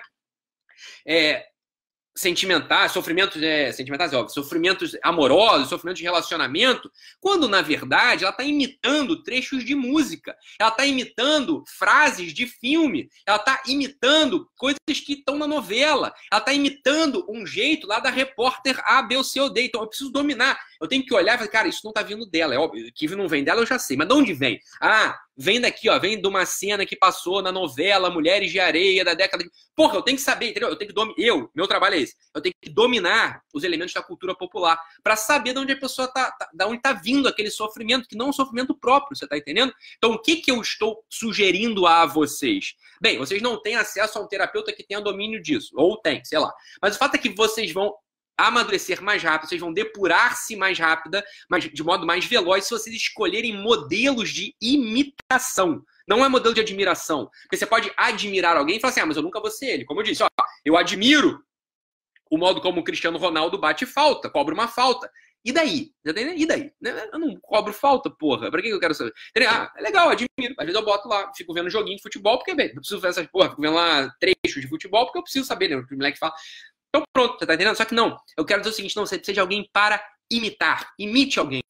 É, 1.06 1.46
sentimentais, 2.16 2.92
sofrimentos 2.92 3.42
é, 3.42 3.72
sentimentais, 3.72 4.14
é 4.14 4.18
óbvio, 4.18 4.34
sofrimentos 4.34 4.96
amorosos, 5.02 5.70
sofrimentos 5.70 6.00
de 6.00 6.06
relacionamento, 6.06 6.92
quando 7.20 7.48
na 7.48 7.62
verdade 7.62 8.24
ela 8.24 8.32
está 8.32 8.44
imitando 8.44 9.24
trechos 9.24 9.66
de 9.66 9.74
música, 9.74 10.36
ela 10.60 10.70
está 10.70 10.86
imitando 10.86 11.64
frases 11.78 12.32
de 12.34 12.46
filme, 12.46 13.10
ela 13.26 13.38
está 13.38 13.64
imitando 13.68 14.48
coisas 14.56 14.80
que 15.04 15.14
estão 15.14 15.38
na 15.38 15.48
novela, 15.48 16.14
ela 16.32 16.40
está 16.40 16.54
imitando 16.54 17.26
um 17.28 17.46
jeito 17.46 17.88
lá 17.88 18.00
da 18.00 18.12
repórter 18.12 18.80
A, 18.86 19.02
B 19.02 19.18
ou 19.18 19.24
C 19.24 19.42
ou 19.42 19.50
D. 19.52 19.66
Então 19.66 19.82
eu 19.82 19.88
preciso 19.88 20.12
dominar. 20.12 20.60
Eu 20.84 20.90
tenho 20.90 21.06
que 21.06 21.14
olhar 21.14 21.36
e 21.36 21.38
falar, 21.38 21.50
cara, 21.50 21.68
isso 21.70 21.80
não 21.86 21.92
está 21.92 22.02
vindo 22.02 22.26
dela. 22.26 22.54
É 22.54 22.58
óbvio 22.58 22.92
que 22.94 23.08
não 23.16 23.26
vem 23.26 23.42
dela, 23.42 23.62
eu 23.62 23.66
já 23.66 23.80
sei. 23.80 23.96
Mas 23.96 24.06
de 24.06 24.14
onde 24.14 24.34
vem? 24.34 24.60
Ah, 24.82 25.18
vem 25.36 25.62
daqui, 25.62 25.90
ó, 25.90 25.98
vem 25.98 26.20
de 26.20 26.28
uma 26.28 26.46
cena 26.46 26.86
que 26.86 26.94
passou 26.94 27.42
na 27.42 27.54
novela 27.54 28.10
Mulheres 28.10 28.52
de 28.52 28.60
Areia 28.60 29.06
da 29.06 29.14
década 29.14 29.46
de. 29.46 29.50
Porra, 29.74 29.96
eu 29.96 30.02
tenho 30.02 30.18
que 30.18 30.24
saber, 30.24 30.50
entendeu? 30.50 30.68
Eu 30.68 30.76
tenho 30.76 30.90
que 30.90 30.94
dominar. 30.94 31.16
Eu, 31.18 31.50
meu 31.56 31.68
trabalho 31.68 31.96
é 31.96 32.00
esse. 32.00 32.16
Eu 32.36 32.42
tenho 32.42 32.54
que 32.62 32.70
dominar 32.70 33.42
os 33.54 33.64
elementos 33.64 33.94
da 33.94 34.04
cultura 34.04 34.36
popular 34.36 34.78
para 35.02 35.16
saber 35.16 35.54
de 35.54 35.60
onde 35.60 35.72
a 35.72 35.80
pessoa 35.80 36.06
tá, 36.06 36.30
tá, 36.32 36.50
da 36.54 36.68
onde 36.68 36.82
tá 36.82 36.92
vindo 36.92 37.30
aquele 37.30 37.50
sofrimento, 37.50 38.06
que 38.06 38.18
não 38.18 38.26
é 38.26 38.30
um 38.30 38.34
sofrimento 38.34 38.76
próprio, 38.76 39.16
você 39.16 39.26
tá 39.26 39.38
entendendo? 39.38 39.74
Então, 39.98 40.12
o 40.12 40.22
que 40.22 40.36
que 40.36 40.52
eu 40.52 40.60
estou 40.62 41.02
sugerindo 41.10 41.88
a 41.88 42.06
vocês? 42.06 42.76
Bem, 43.02 43.18
vocês 43.18 43.42
não 43.42 43.62
têm 43.62 43.76
acesso 43.76 44.20
a 44.20 44.22
um 44.22 44.28
terapeuta 44.28 44.74
que 44.74 44.84
tenha 44.84 45.00
domínio 45.00 45.42
disso, 45.42 45.72
ou 45.76 45.98
tem, 45.98 46.24
sei 46.26 46.40
lá. 46.40 46.54
Mas 46.82 46.96
o 46.96 47.00
fato 47.00 47.16
é 47.16 47.18
que 47.18 47.30
vocês 47.30 47.72
vão 47.72 47.94
amadurecer 48.38 49.02
mais 49.02 49.22
rápido, 49.22 49.50
vocês 49.50 49.62
vão 49.62 49.74
depurar-se 49.74 50.56
mais 50.56 50.78
rápida, 50.78 51.24
mas 51.50 51.64
de 51.64 51.84
modo 51.84 52.06
mais 52.06 52.26
veloz, 52.26 52.66
se 52.66 52.72
vocês 52.72 52.96
escolherem 52.96 53.62
modelos 53.62 54.30
de 54.30 54.56
imitação. 54.62 55.84
Não 56.08 56.24
é 56.24 56.28
modelo 56.28 56.54
de 56.54 56.62
admiração. 56.62 57.30
Porque 57.44 57.58
você 57.58 57.66
pode 57.66 57.92
admirar 57.96 58.58
alguém 58.58 58.78
e 58.78 58.80
falar 58.80 58.92
assim: 58.92 59.00
ah, 59.00 59.06
mas 59.06 59.18
eu 59.18 59.24
nunca 59.24 59.40
vou 59.40 59.50
ser 59.50 59.68
ele. 59.68 59.86
Como 59.86 60.02
eu 60.02 60.04
disse, 60.04 60.24
ó, 60.24 60.28
eu 60.66 60.76
admiro 60.76 61.42
o 62.30 62.38
modo 62.38 62.60
como 62.62 62.82
o 62.82 62.84
Cristiano 62.84 63.18
Ronaldo 63.18 63.58
bate 63.58 63.86
falta, 63.86 64.30
cobra 64.30 64.54
uma 64.54 64.68
falta. 64.68 65.10
E 65.46 65.52
daí? 65.52 65.92
E 66.06 66.46
daí? 66.46 66.72
Eu 67.12 67.20
não 67.20 67.38
cobro 67.42 67.74
falta, 67.74 68.10
porra. 68.10 68.50
Pra 68.50 68.62
que 68.62 68.70
eu 68.70 68.80
quero 68.80 68.94
saber? 68.94 69.14
Ah, 69.46 69.72
é 69.76 69.82
legal, 69.82 70.10
admiro. 70.10 70.56
Às 70.58 70.66
vezes 70.66 70.80
eu 70.80 70.86
boto 70.86 71.08
lá, 71.08 71.32
fico 71.36 71.54
vendo 71.54 71.70
joguinho 71.70 71.98
de 71.98 72.02
futebol, 72.02 72.38
porque, 72.38 72.56
bem, 72.56 72.68
eu 72.68 72.76
preciso 72.76 73.02
ver 73.02 73.10
essas 73.10 73.28
porra, 73.28 73.50
fico 73.50 73.62
vendo 73.62 73.76
lá 73.76 74.10
trechos 74.22 74.62
de 74.62 74.70
futebol, 74.70 75.06
porque 75.06 75.18
eu 75.18 75.24
preciso 75.24 75.46
saber, 75.46 75.68
né? 75.68 75.76
O 75.76 75.86
que 75.86 75.94
o 75.94 75.98
moleque 75.98 76.18
fala. 76.18 76.34
Então 76.94 77.04
pronto, 77.12 77.40
você 77.40 77.46
tá 77.48 77.56
entendendo? 77.56 77.76
Só 77.76 77.86
que 77.86 77.96
não, 77.96 78.20
eu 78.38 78.46
quero 78.46 78.62
dizer 78.62 78.72
o 78.72 78.76
seguinte, 78.76 78.96
não, 78.96 79.06
você 79.06 79.18
de 79.18 79.40
alguém 79.40 79.68
para 79.74 80.04
imitar. 80.30 80.94
Imite 81.00 81.40
alguém. 81.40 81.64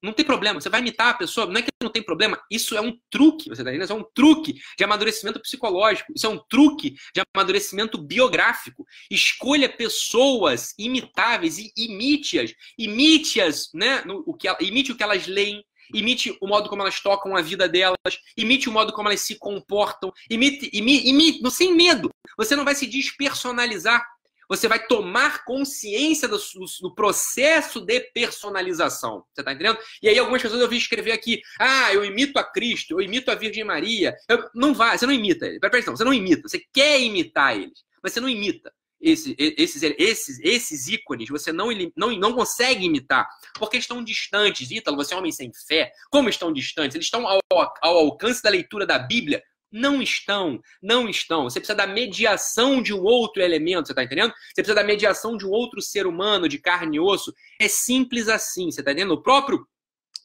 Não 0.00 0.12
tem 0.12 0.24
problema, 0.24 0.60
você 0.60 0.68
vai 0.68 0.78
imitar 0.78 1.08
a 1.08 1.14
pessoa, 1.14 1.46
não 1.46 1.56
é 1.56 1.62
que 1.62 1.70
não 1.82 1.90
tem 1.90 2.00
problema, 2.00 2.40
isso 2.48 2.76
é 2.76 2.80
um 2.80 2.96
truque, 3.10 3.48
você 3.48 3.64
tá 3.64 3.70
entendendo? 3.70 3.86
Isso 3.86 3.92
é 3.92 3.96
um 3.96 4.06
truque 4.14 4.54
de 4.76 4.84
amadurecimento 4.84 5.40
psicológico, 5.40 6.12
isso 6.14 6.24
é 6.24 6.28
um 6.28 6.38
truque 6.48 6.94
de 7.12 7.20
amadurecimento 7.34 7.98
biográfico. 7.98 8.86
Escolha 9.10 9.68
pessoas 9.68 10.72
imitáveis 10.78 11.58
e 11.58 11.72
imite-as, 11.76 12.54
imite-as, 12.78 13.70
né? 13.74 14.02
No, 14.04 14.22
o 14.24 14.34
que, 14.34 14.46
imite 14.60 14.92
o 14.92 14.96
que 14.96 15.02
elas 15.02 15.26
leem, 15.26 15.64
imite 15.92 16.36
o 16.40 16.46
modo 16.46 16.68
como 16.68 16.82
elas 16.82 17.00
tocam 17.00 17.36
a 17.36 17.42
vida 17.42 17.68
delas, 17.68 17.98
imite 18.36 18.68
o 18.68 18.72
modo 18.72 18.92
como 18.92 19.08
elas 19.08 19.22
se 19.22 19.36
comportam, 19.36 20.12
imite, 20.30 20.70
imite, 20.72 21.08
imite 21.08 21.50
sem 21.50 21.74
medo. 21.74 22.08
Você 22.36 22.54
não 22.54 22.64
vai 22.64 22.76
se 22.76 22.86
despersonalizar. 22.86 24.06
Você 24.48 24.66
vai 24.66 24.86
tomar 24.86 25.44
consciência 25.44 26.26
do, 26.26 26.38
do, 26.80 26.94
processo 26.94 27.80
de 27.80 28.00
personalização. 28.14 29.24
Você 29.32 29.42
está 29.42 29.52
entendendo? 29.52 29.78
E 30.02 30.08
aí 30.08 30.18
algumas 30.18 30.40
pessoas 30.40 30.60
eu 30.60 30.68
vi 30.68 30.76
escrever 30.76 31.12
aqui, 31.12 31.40
ah, 31.60 31.92
eu 31.92 32.04
imito 32.04 32.38
a 32.38 32.44
Cristo, 32.44 32.92
eu 32.92 33.00
imito 33.00 33.30
a 33.30 33.34
Virgem 33.34 33.64
Maria. 33.64 34.14
Eu, 34.28 34.48
não 34.54 34.72
vai, 34.72 34.96
você 34.96 35.06
não 35.06 35.12
imita. 35.12 35.46
Presta 35.60 35.90
você 35.90 36.04
não 36.04 36.14
imita. 36.14 36.48
Você 36.48 36.62
quer 36.72 37.00
imitar 37.00 37.56
eles, 37.56 37.84
mas 38.02 38.12
você 38.12 38.20
não 38.20 38.28
imita 38.28 38.72
esse, 39.00 39.34
esses, 39.38 39.82
esses, 39.82 40.40
esses 40.40 40.88
ícones 40.88 41.28
você 41.28 41.52
não, 41.52 41.68
não, 41.96 42.10
não 42.16 42.32
consegue 42.32 42.84
imitar, 42.84 43.28
porque 43.54 43.76
estão 43.76 44.02
distantes. 44.02 44.70
Ítalo, 44.70 44.96
você 44.96 45.14
é 45.14 45.16
um 45.16 45.20
homem 45.20 45.32
sem 45.32 45.50
fé. 45.66 45.92
Como 46.10 46.28
estão 46.28 46.52
distantes? 46.52 46.94
Eles 46.94 47.06
estão 47.06 47.26
ao, 47.26 47.40
ao 47.50 47.96
alcance 47.98 48.42
da 48.42 48.50
leitura 48.50 48.86
da 48.86 48.98
Bíblia? 48.98 49.42
Não 49.70 50.00
estão, 50.00 50.60
não 50.82 51.08
estão. 51.08 51.44
Você 51.44 51.60
precisa 51.60 51.76
da 51.76 51.86
mediação 51.86 52.82
de 52.82 52.94
um 52.94 53.02
outro 53.02 53.42
elemento, 53.42 53.86
você 53.86 53.92
está 53.92 54.02
entendendo? 54.02 54.32
Você 54.32 54.62
precisa 54.62 54.74
da 54.74 54.84
mediação 54.84 55.36
de 55.36 55.46
um 55.46 55.50
outro 55.50 55.82
ser 55.82 56.06
humano, 56.06 56.48
de 56.48 56.58
carne 56.58 56.96
e 56.96 57.00
osso. 57.00 57.32
É 57.60 57.68
simples 57.68 58.28
assim, 58.28 58.70
você 58.70 58.80
está 58.80 58.92
entendendo? 58.92 59.12
O 59.12 59.22
próprio, 59.22 59.66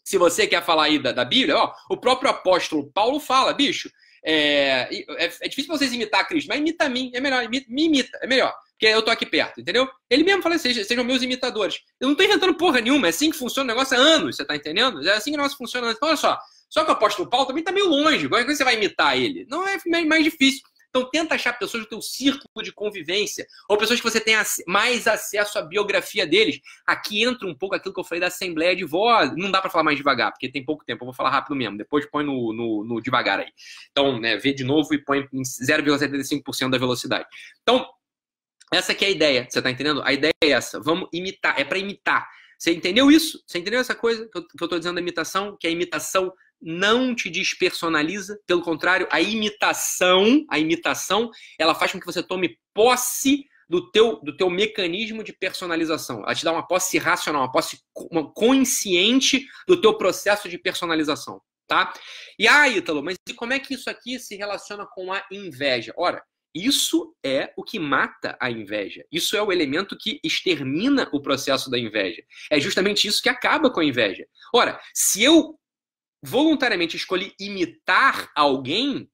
se 0.04 0.18
você 0.18 0.48
quer 0.48 0.64
falar 0.64 0.86
aí 0.86 1.00
da, 1.00 1.12
da 1.12 1.26
Bíblia, 1.26 1.58
ó, 1.58 1.74
o 1.90 1.98
próprio 1.98 2.30
apóstolo 2.30 2.92
Paulo 2.94 3.20
fala, 3.20 3.54
bicho, 3.54 3.90
é, 4.26 4.88
é, 5.18 5.34
é, 5.42 5.48
difícil 5.50 5.68
vocês 5.68 5.92
imitar 5.92 6.26
Cristo, 6.28 6.48
mas 6.48 6.60
imita 6.60 6.86
a 6.86 6.90
mim, 6.90 7.12
é 7.14 7.20
melhor, 7.20 7.44
imita, 7.44 7.66
me 7.70 7.86
imita, 7.86 8.18
é 8.22 8.28
melhor, 8.28 8.56
porque 8.72 8.86
eu 8.86 9.02
tô 9.02 9.12
aqui 9.12 9.26
perto, 9.26 9.60
entendeu? 9.60 9.88
Ele 10.10 10.24
mesmo 10.24 10.42
fala 10.42 10.56
assim, 10.56 10.74
sejam 10.74 11.04
meus 11.04 11.22
imitadores. 11.22 11.80
Eu 12.00 12.08
não 12.08 12.16
tô 12.16 12.24
inventando 12.24 12.56
porra 12.56 12.80
nenhuma, 12.80 13.08
é 13.08 13.10
assim 13.10 13.30
que 13.30 13.38
funciona 13.38 13.72
o 13.72 13.76
negócio 13.76 13.98
há 13.98 14.00
anos, 14.00 14.38
você 14.38 14.46
tá 14.46 14.56
entendendo? 14.56 15.06
É 15.06 15.14
assim 15.14 15.32
que 15.32 15.36
o 15.36 15.40
negócio 15.40 15.58
funciona. 15.58 15.92
Então, 15.92 16.08
olha 16.08 16.18
só, 16.18 16.40
só 16.74 16.84
que 16.84 16.90
o 16.90 16.94
apóstolo 16.94 17.30
Paulo 17.30 17.46
também 17.46 17.64
tá 17.64 17.72
meio 17.72 17.88
longe, 17.88 18.28
como 18.28 18.42
é 18.42 18.44
que 18.44 18.56
você 18.56 18.64
vai 18.64 18.74
imitar 18.74 19.16
ele? 19.16 19.46
Não 19.48 19.68
é 19.68 19.78
mais 20.06 20.24
difícil. 20.24 20.64
Então 20.90 21.08
tenta 21.08 21.36
achar 21.36 21.54
pessoas 21.54 21.84
do 21.84 21.90
teu 21.90 22.02
círculo 22.02 22.64
de 22.64 22.72
convivência, 22.72 23.46
ou 23.70 23.78
pessoas 23.78 24.00
que 24.00 24.10
você 24.10 24.20
tenha 24.20 24.44
mais 24.68 25.08
acesso 25.08 25.60
à 25.60 25.62
biografia 25.62 26.26
deles. 26.26 26.60
Aqui 26.86 27.24
entra 27.24 27.48
um 27.48 27.56
pouco 27.56 27.76
aquilo 27.76 27.94
que 27.94 28.00
eu 28.00 28.04
falei 28.04 28.22
da 28.22 28.28
Assembleia 28.28 28.76
de 28.76 28.86
Voz. 28.86 29.36
Não 29.36 29.52
dá 29.52 29.62
para 29.62 29.70
falar 29.70 29.84
mais 29.84 29.98
devagar, 29.98 30.32
porque 30.32 30.52
tem 30.52 30.66
pouco 30.66 30.84
tempo. 30.84 31.04
Eu 31.04 31.08
vou 31.08 31.14
falar 31.14 31.30
rápido 31.30 31.56
mesmo. 31.56 31.78
Depois 31.78 32.08
põe 32.08 32.24
no, 32.24 32.54
no, 32.54 32.84
no 32.84 33.02
devagar 33.02 33.40
aí. 33.40 33.52
Então, 33.92 34.20
né, 34.20 34.38
vê 34.38 34.52
de 34.52 34.64
novo 34.64 34.94
e 34.96 34.98
põe 34.98 35.28
em 35.32 35.42
0,75% 35.44 36.72
da 36.72 36.78
velocidade. 36.80 37.28
Então, 37.62 37.88
essa 38.72 38.94
aqui 38.94 39.06
é 39.06 39.10
a 39.10 39.12
ideia. 39.12 39.48
Você 39.48 39.62
tá 39.62 39.70
entendendo? 39.70 40.02
A 40.04 40.12
ideia 40.12 40.34
é 40.44 40.50
essa. 40.50 40.80
Vamos 40.80 41.08
imitar. 41.14 41.60
É 41.60 41.64
para 41.64 41.78
imitar. 41.78 42.28
Você 42.58 42.72
entendeu 42.72 43.12
isso? 43.12 43.44
Você 43.46 43.58
entendeu 43.58 43.80
essa 43.80 43.94
coisa 43.94 44.26
que 44.26 44.64
eu, 44.64 44.68
tô 44.70 44.78
dizendo 44.78 44.96
da 44.96 45.02
imitação? 45.02 45.58
Que 45.60 45.68
a 45.68 45.70
imitação 45.70 46.32
não 46.64 47.14
te 47.14 47.30
despersonaliza, 47.30 48.40
pelo 48.48 48.62
contrário, 48.62 49.08
a 49.12 49.22
imitação, 49.22 50.46
a 50.50 50.58
imitação, 50.58 51.30
ela 51.60 51.76
faz 51.76 51.92
com 51.92 52.00
que 52.00 52.06
você 52.06 52.24
tome 52.24 52.58
posse 52.74 53.46
do 53.70 53.92
teu, 53.92 54.20
do 54.22 54.36
teu 54.36 54.50
mecanismo 54.50 55.24
de 55.24 55.34
personalização. 55.34 56.24
Ela 56.24 56.36
te 56.36 56.46
dá 56.46 56.52
uma 56.52 56.66
posse 56.66 56.98
racional, 56.98 57.42
uma 57.42 57.52
posse 57.52 57.80
uma 58.12 58.32
consciente 58.32 59.46
do 59.68 59.80
teu 59.80 59.98
processo 59.98 60.48
de 60.48 60.58
personalização, 60.58 61.42
tá? 61.68 61.94
E 62.38 62.48
ah, 62.48 62.68
Ítalo, 62.68 63.04
mas 63.04 63.16
e 63.28 63.34
como 63.34 63.54
é 63.54 63.60
que 63.60 63.74
isso 63.74 63.90
aqui 63.90 64.20
se 64.20 64.36
relaciona 64.36 64.86
com 64.86 65.12
a 65.12 65.26
inveja? 65.32 65.94
Ora, 65.98 66.24
isso 66.54 67.16
é 67.26 67.52
o 67.58 67.64
que 67.64 67.80
mata 67.80 68.38
a 68.40 68.52
inveja. 68.52 69.04
Isso 69.12 69.36
é 69.36 69.42
o 69.42 69.52
elemento 69.52 69.98
que 69.98 70.20
extermina 70.24 71.10
o 71.12 71.20
processo 71.20 71.70
da 71.70 71.80
inveja. 71.80 72.22
É 72.52 72.60
justamente 72.60 73.08
isso 73.08 73.24
que 73.24 73.30
acaba 73.30 73.72
com 73.72 73.80
a 73.80 73.86
inveja. 73.86 74.26
Ora, 74.54 74.80
se 74.94 75.24
eu 75.24 75.60
voluntariamente 76.24 76.96
escolhi 76.96 77.34
imitar 77.40 78.32
alguém, 78.34 79.10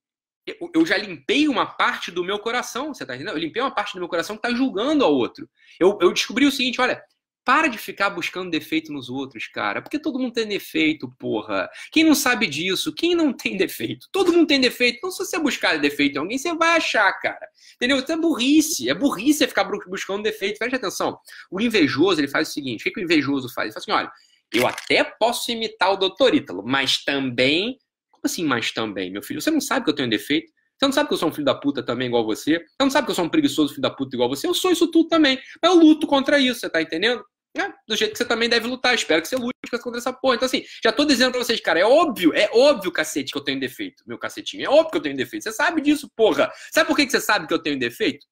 eu 0.73 0.85
já 0.85 0.97
limpei 0.97 1.47
uma 1.47 1.65
parte 1.65 2.11
do 2.11 2.23
meu 2.23 2.39
coração, 2.39 2.93
você 2.93 3.05
tá 3.05 3.15
entendendo? 3.15 3.35
Eu 3.35 3.39
limpei 3.39 3.61
uma 3.61 3.73
parte 3.73 3.93
do 3.93 3.99
meu 3.99 4.07
coração 4.07 4.35
que 4.35 4.41
tá 4.41 4.53
julgando 4.53 5.03
ao 5.03 5.13
outro. 5.13 5.49
Eu, 5.79 5.97
eu 6.01 6.13
descobri 6.13 6.45
o 6.45 6.51
seguinte, 6.51 6.79
olha, 6.79 7.01
para 7.49 7.67
de 7.67 7.79
ficar 7.79 8.11
buscando 8.11 8.51
defeito 8.51 8.93
nos 8.93 9.09
outros, 9.09 9.47
cara. 9.47 9.81
Porque 9.81 9.97
todo 9.97 10.19
mundo 10.19 10.33
tem 10.33 10.47
defeito, 10.47 11.09
porra. 11.17 11.67
Quem 11.91 12.03
não 12.03 12.13
sabe 12.13 12.45
disso? 12.45 12.93
Quem 12.93 13.15
não 13.15 13.33
tem 13.33 13.57
defeito? 13.57 14.07
Todo 14.11 14.31
mundo 14.31 14.45
tem 14.45 14.61
defeito. 14.61 14.97
Então, 14.97 15.09
se 15.09 15.17
você 15.17 15.39
buscar 15.39 15.79
defeito 15.79 16.15
em 16.15 16.19
alguém, 16.19 16.37
você 16.37 16.53
vai 16.53 16.77
achar, 16.77 17.11
cara. 17.13 17.47
Entendeu? 17.75 17.97
Então 17.97 18.15
é 18.15 18.19
burrice. 18.19 18.87
É 18.87 18.93
burrice 18.93 19.47
ficar 19.47 19.63
buscando 19.63 20.21
defeito. 20.21 20.59
Preste 20.59 20.75
atenção. 20.75 21.17
O 21.49 21.59
invejoso, 21.59 22.21
ele 22.21 22.27
faz 22.27 22.49
o 22.49 22.51
seguinte. 22.51 22.81
O 22.81 22.83
que, 22.83 22.91
que 22.91 22.99
o 22.99 23.03
invejoso 23.03 23.51
faz? 23.51 23.65
Ele 23.65 23.73
faz 23.73 23.83
assim, 23.83 23.91
olha, 23.91 24.11
eu 24.53 24.67
até 24.67 25.03
posso 25.03 25.51
imitar 25.51 25.91
o 25.91 25.97
doutor 25.97 26.33
Ítalo, 26.33 26.63
mas 26.65 27.03
também. 27.03 27.77
Como 28.11 28.21
assim, 28.25 28.43
mas 28.43 28.71
também, 28.71 29.11
meu 29.11 29.21
filho? 29.21 29.41
Você 29.41 29.51
não 29.51 29.61
sabe 29.61 29.85
que 29.85 29.91
eu 29.91 29.95
tenho 29.95 30.09
defeito? 30.09 30.51
Você 30.77 30.85
não 30.85 30.93
sabe 30.93 31.09
que 31.09 31.13
eu 31.13 31.17
sou 31.17 31.29
um 31.29 31.31
filho 31.31 31.45
da 31.45 31.55
puta 31.55 31.83
também 31.83 32.07
igual 32.07 32.25
você? 32.25 32.57
Você 32.57 32.75
não 32.79 32.89
sabe 32.89 33.05
que 33.05 33.11
eu 33.11 33.15
sou 33.15 33.25
um 33.25 33.29
preguiçoso 33.29 33.69
filho 33.69 33.81
da 33.81 33.89
puta 33.89 34.15
igual 34.15 34.29
você? 34.29 34.47
Eu 34.47 34.53
sou 34.53 34.71
isso 34.71 34.87
tudo 34.87 35.09
também. 35.09 35.37
Mas 35.61 35.71
eu 35.71 35.77
luto 35.77 36.07
contra 36.07 36.39
isso, 36.39 36.61
você 36.61 36.69
tá 36.69 36.81
entendendo? 36.81 37.23
É, 37.57 37.67
do 37.87 37.95
jeito 37.95 38.11
que 38.11 38.17
você 38.17 38.25
também 38.25 38.47
deve 38.47 38.67
lutar. 38.67 38.93
Espero 38.93 39.21
que 39.21 39.27
você 39.27 39.35
lute 39.35 39.53
contra 39.81 39.99
essa 39.99 40.13
porra. 40.13 40.35
Então, 40.35 40.45
assim, 40.45 40.63
já 40.83 40.91
tô 40.91 41.03
dizendo 41.03 41.31
pra 41.31 41.43
vocês, 41.43 41.59
cara, 41.59 41.79
é 41.79 41.85
óbvio, 41.85 42.33
é 42.33 42.49
óbvio, 42.53 42.91
cacete, 42.91 43.31
que 43.31 43.37
eu 43.37 43.43
tenho 43.43 43.59
defeito, 43.59 44.03
meu 44.07 44.17
cacetinho. 44.17 44.65
É 44.65 44.69
óbvio 44.69 44.91
que 44.91 44.97
eu 44.97 45.01
tenho 45.01 45.17
defeito. 45.17 45.43
Você 45.43 45.51
sabe 45.51 45.81
disso, 45.81 46.09
porra. 46.15 46.51
Sabe 46.71 46.87
por 46.87 46.95
que 46.95 47.09
você 47.09 47.19
sabe 47.19 47.47
que 47.47 47.53
eu 47.53 47.59
tenho 47.59 47.77
defeito? 47.77 48.25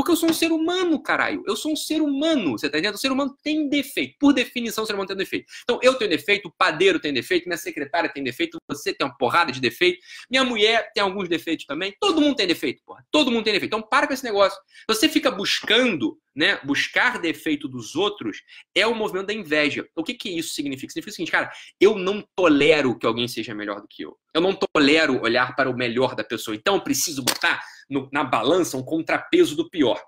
Porque 0.00 0.12
eu 0.12 0.16
sou 0.16 0.30
um 0.30 0.32
ser 0.32 0.50
humano, 0.50 0.98
caralho. 1.02 1.42
Eu 1.46 1.54
sou 1.54 1.72
um 1.72 1.76
ser 1.76 2.00
humano. 2.00 2.52
Você 2.52 2.70
tá 2.70 2.78
entendendo? 2.78 2.94
O 2.94 2.98
ser 2.98 3.12
humano 3.12 3.36
tem 3.42 3.68
defeito. 3.68 4.16
Por 4.18 4.32
definição, 4.32 4.82
o 4.82 4.86
ser 4.86 4.94
humano 4.94 5.06
tem 5.06 5.14
defeito. 5.14 5.44
Então, 5.62 5.78
eu 5.82 5.92
tenho 5.92 6.08
defeito, 6.08 6.48
o 6.48 6.50
padeiro 6.50 6.98
tem 6.98 7.12
defeito, 7.12 7.46
minha 7.46 7.58
secretária 7.58 8.08
tem 8.08 8.24
defeito, 8.24 8.56
você 8.66 8.94
tem 8.94 9.06
uma 9.06 9.14
porrada 9.14 9.52
de 9.52 9.60
defeito, 9.60 9.98
minha 10.30 10.42
mulher 10.42 10.90
tem 10.94 11.02
alguns 11.02 11.28
defeitos 11.28 11.66
também. 11.66 11.94
Todo 12.00 12.18
mundo 12.18 12.34
tem 12.34 12.46
defeito, 12.46 12.80
porra. 12.82 13.04
Todo 13.10 13.30
mundo 13.30 13.44
tem 13.44 13.52
defeito. 13.52 13.76
Então, 13.76 13.86
para 13.86 14.06
com 14.06 14.14
esse 14.14 14.24
negócio. 14.24 14.58
Você 14.88 15.06
fica 15.06 15.30
buscando, 15.30 16.18
né? 16.34 16.60
Buscar 16.64 17.18
defeito 17.18 17.68
dos 17.68 17.94
outros 17.96 18.42
é 18.74 18.86
o 18.86 18.94
movimento 18.94 19.26
da 19.26 19.34
inveja. 19.34 19.86
O 19.96 20.02
que, 20.02 20.14
que 20.14 20.28
isso 20.30 20.54
significa? 20.54 20.90
Significa 20.90 21.12
o 21.12 21.14
seguinte, 21.14 21.32
cara, 21.32 21.50
eu 21.80 21.98
não 21.98 22.24
tolero 22.36 22.98
que 22.98 23.06
alguém 23.06 23.28
seja 23.28 23.54
melhor 23.54 23.80
do 23.80 23.88
que 23.88 24.02
eu. 24.02 24.16
Eu 24.34 24.40
não 24.40 24.54
tolero 24.54 25.20
olhar 25.22 25.54
para 25.56 25.68
o 25.68 25.76
melhor 25.76 26.14
da 26.14 26.24
pessoa. 26.24 26.54
Então, 26.54 26.76
eu 26.76 26.82
preciso 26.82 27.22
botar 27.22 27.60
no, 27.88 28.08
na 28.12 28.24
balança 28.24 28.76
um 28.76 28.84
contrapeso 28.84 29.56
do 29.56 29.68
pior. 29.68 30.00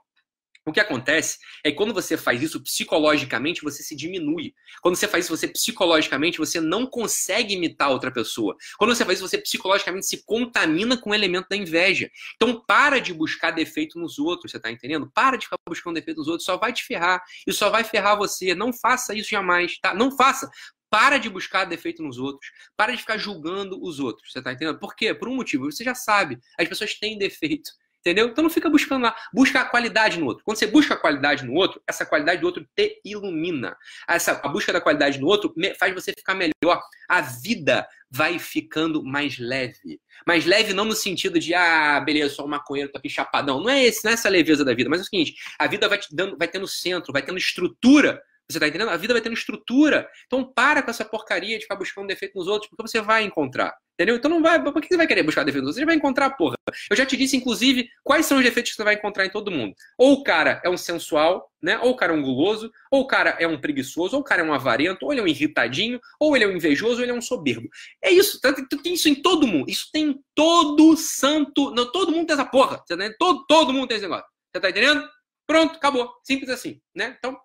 O 0.64 0.73
que 0.73 0.78
acontece 0.78 1.38
é 1.64 1.71
que 1.71 1.76
quando 1.76 1.92
você 1.92 2.16
faz 2.16 2.40
isso 2.40 2.62
psicologicamente, 2.62 3.62
você 3.62 3.83
se 3.83 3.97
diminui. 3.97 4.54
Quando 4.81 4.95
você 4.95 5.09
faz 5.09 5.25
isso 5.25 5.37
você 5.37 5.49
psicologicamente, 5.49 6.38
você 6.38 6.61
não 6.61 6.87
consegue 6.87 7.54
imitar 7.54 7.90
outra 7.90 8.12
pessoa. 8.12 8.57
Quando 8.78 8.95
você 8.95 9.04
faz 9.04 9.19
isso, 9.19 9.28
você 9.28 9.38
psicologicamente 9.38 10.07
se 10.07 10.25
contamina 10.25 10.97
com 10.97 11.11
o 11.11 11.14
elemento 11.14 11.49
da 11.50 11.57
inveja. 11.57 12.09
Então 12.37 12.62
para 12.64 13.00
de 13.00 13.12
buscar 13.12 13.50
defeito 13.50 13.99
nos 13.99 14.21
outros, 14.21 14.52
você 14.52 14.61
tá 14.61 14.71
entendendo? 14.71 15.11
Para 15.12 15.37
de 15.37 15.47
ficar 15.47 15.57
buscando 15.69 15.95
defeito 15.95 16.19
nos 16.19 16.28
outros, 16.28 16.45
só 16.45 16.57
vai 16.57 16.73
te 16.73 16.85
ferrar. 16.85 17.21
E 17.45 17.52
só 17.52 17.69
vai 17.69 17.83
ferrar 17.83 18.16
você. 18.16 18.54
Não 18.54 18.73
faça 18.73 19.14
isso 19.14 19.31
jamais, 19.31 19.78
tá? 19.81 19.92
Não 19.92 20.16
faça. 20.16 20.49
Para 20.88 21.19
de 21.19 21.28
buscar 21.28 21.64
defeito 21.64 22.02
nos 22.02 22.19
outros. 22.19 22.52
Para 22.76 22.92
de 22.92 22.99
ficar 22.99 23.16
julgando 23.16 23.83
os 23.83 23.99
outros. 23.99 24.31
Você 24.31 24.40
tá 24.40 24.52
entendendo? 24.52 24.78
Por 24.78 24.95
quê? 24.95 25.12
Por 25.12 25.26
um 25.26 25.35
motivo. 25.35 25.64
Você 25.64 25.83
já 25.83 25.95
sabe. 25.95 26.38
As 26.57 26.69
pessoas 26.69 26.95
têm 26.95 27.19
defeito. 27.19 27.73
Entendeu? 28.04 28.26
Então 28.26 28.42
não 28.42 28.50
fica 28.50 28.68
buscando 28.68 29.04
lá. 29.04 29.14
Busca 29.32 29.61
a 29.61 29.64
qualidade 29.64 30.18
no 30.18 30.26
outro. 30.26 30.42
Quando 30.44 30.59
você 30.59 30.66
busca 30.66 30.94
a 30.94 30.97
qualidade 30.97 31.44
no 31.44 31.54
outro, 31.54 31.80
essa 31.87 32.04
qualidade 32.04 32.40
do 32.40 32.47
outro 32.47 32.66
te 32.75 33.00
ilumina. 33.04 33.76
Essa, 34.09 34.40
a 34.42 34.49
busca 34.49 34.73
da 34.73 34.80
qualidade 34.80 35.21
no 35.21 35.28
outro 35.28 35.54
faz 35.78 35.94
você 35.94 36.12
ficar 36.12 36.35
melhor. 36.35 36.82
A 37.09 37.21
vida 37.21 37.87
vai 38.11 38.40
ficando 38.40 39.04
mais 39.04 39.38
leve. 39.38 40.00
Mais 40.26 40.44
leve 40.44 40.73
não 40.73 40.85
no 40.85 40.94
sentido 40.94 41.38
de, 41.38 41.54
ah, 41.54 42.00
beleza, 42.00 42.35
só 42.35 42.44
um 42.44 42.49
maconheiro, 42.49 42.90
tô 42.90 42.99
aqui 42.99 43.09
chapadão. 43.09 43.61
Não 43.61 43.71
é 43.71 43.85
esse, 43.85 44.04
não 44.04 44.11
é 44.11 44.14
essa 44.14 44.28
leveza 44.28 44.64
da 44.64 44.75
vida. 44.75 44.90
Mas 44.90 44.99
é 44.99 45.02
o 45.02 45.06
seguinte, 45.06 45.37
a 45.56 45.68
vida 45.68 45.88
vai, 45.88 45.99
te 45.99 46.09
dando, 46.12 46.37
vai 46.37 46.49
tendo 46.49 46.66
centro, 46.66 47.12
vai 47.12 47.23
tendo 47.23 47.38
estrutura 47.38 48.21
você 48.52 48.61
tá 48.61 48.68
entendendo? 48.68 48.90
A 48.90 48.97
vida 48.97 49.14
vai 49.14 49.23
tendo 49.23 49.35
estrutura. 49.35 50.09
Então 50.26 50.44
para 50.44 50.82
com 50.82 50.90
essa 50.90 51.04
porcaria 51.04 51.56
de 51.56 51.62
ficar 51.62 51.76
buscando 51.76 52.06
defeito 52.06 52.37
nos 52.37 52.47
outros, 52.47 52.68
porque 52.71 52.88
você 52.88 53.00
vai 53.00 53.25
encontrar. 53.25 53.75
Entendeu? 53.94 54.16
Então 54.16 54.30
não 54.30 54.42
vai. 54.42 54.62
Por 54.62 54.80
que 54.80 54.88
você 54.88 54.97
vai 54.97 55.06
querer 55.06 55.23
buscar 55.23 55.44
defeito 55.44 55.62
nos 55.62 55.68
outros? 55.71 55.80
Você 55.80 55.87
vai 55.87 55.94
encontrar, 55.94 56.30
porra. 56.30 56.56
Eu 56.90 56.97
já 56.97 57.04
te 57.04 57.16
disse, 57.16 57.37
inclusive, 57.37 57.88
quais 58.02 58.26
são 58.26 58.38
os 58.38 58.44
defeitos 58.44 58.73
que 58.73 58.76
você 58.76 58.85
vai 58.85 58.94
encontrar 58.94 59.26
em 59.26 59.30
todo 59.30 59.50
mundo. 59.50 59.75
Ou 59.99 60.14
o 60.14 60.23
cara 60.25 60.61
é 60.64 60.71
um 60.71 60.76
sensual, 60.76 61.49
né? 61.62 61.78
Ou 61.78 61.90
o 61.90 61.97
cara 61.97 62.12
é 62.12 62.16
um 62.16 62.23
guloso, 62.23 62.71
ou 62.90 63.02
o 63.02 63.06
cara 63.06 63.37
é 63.38 63.47
um 63.47 63.61
preguiçoso, 63.61 64.16
ou 64.16 64.23
o 64.23 64.25
cara 64.25 64.42
é 64.42 64.44
um 64.44 64.52
avarento, 64.52 65.04
ou 65.04 65.12
ele 65.12 65.21
é 65.21 65.25
um 65.25 65.28
irritadinho, 65.28 66.00
ou 66.18 66.35
ele 66.35 66.44
é 66.44 66.49
um 66.49 66.56
invejoso, 66.56 66.97
ou 66.97 67.02
ele 67.02 67.12
é 67.12 67.14
um 67.14 67.21
soberbo. 67.21 67.68
É 68.02 68.11
isso. 68.11 68.40
Tem 68.82 68.94
isso 68.94 69.09
em 69.09 69.14
todo 69.14 69.47
mundo. 69.47 69.71
Isso 69.71 69.88
tem 69.92 70.11
em 70.11 70.21
todo 70.35 70.97
santo. 70.97 71.71
Não, 71.71 71.92
todo 71.92 72.12
mundo 72.12 72.26
tem 72.26 72.35
essa 72.35 72.47
porra. 72.47 72.82
Tá 72.88 72.97
todo, 73.18 73.44
todo 73.47 73.73
mundo 73.73 73.88
tem 73.88 73.99
esse 73.99 74.06
negócio. 74.06 74.26
Você 74.52 74.61
tá 74.61 74.71
entendendo? 74.71 75.06
Pronto, 75.47 75.76
acabou. 75.76 76.11
Simples 76.25 76.50
assim, 76.50 76.80
né? 76.94 77.14
Então, 77.18 77.38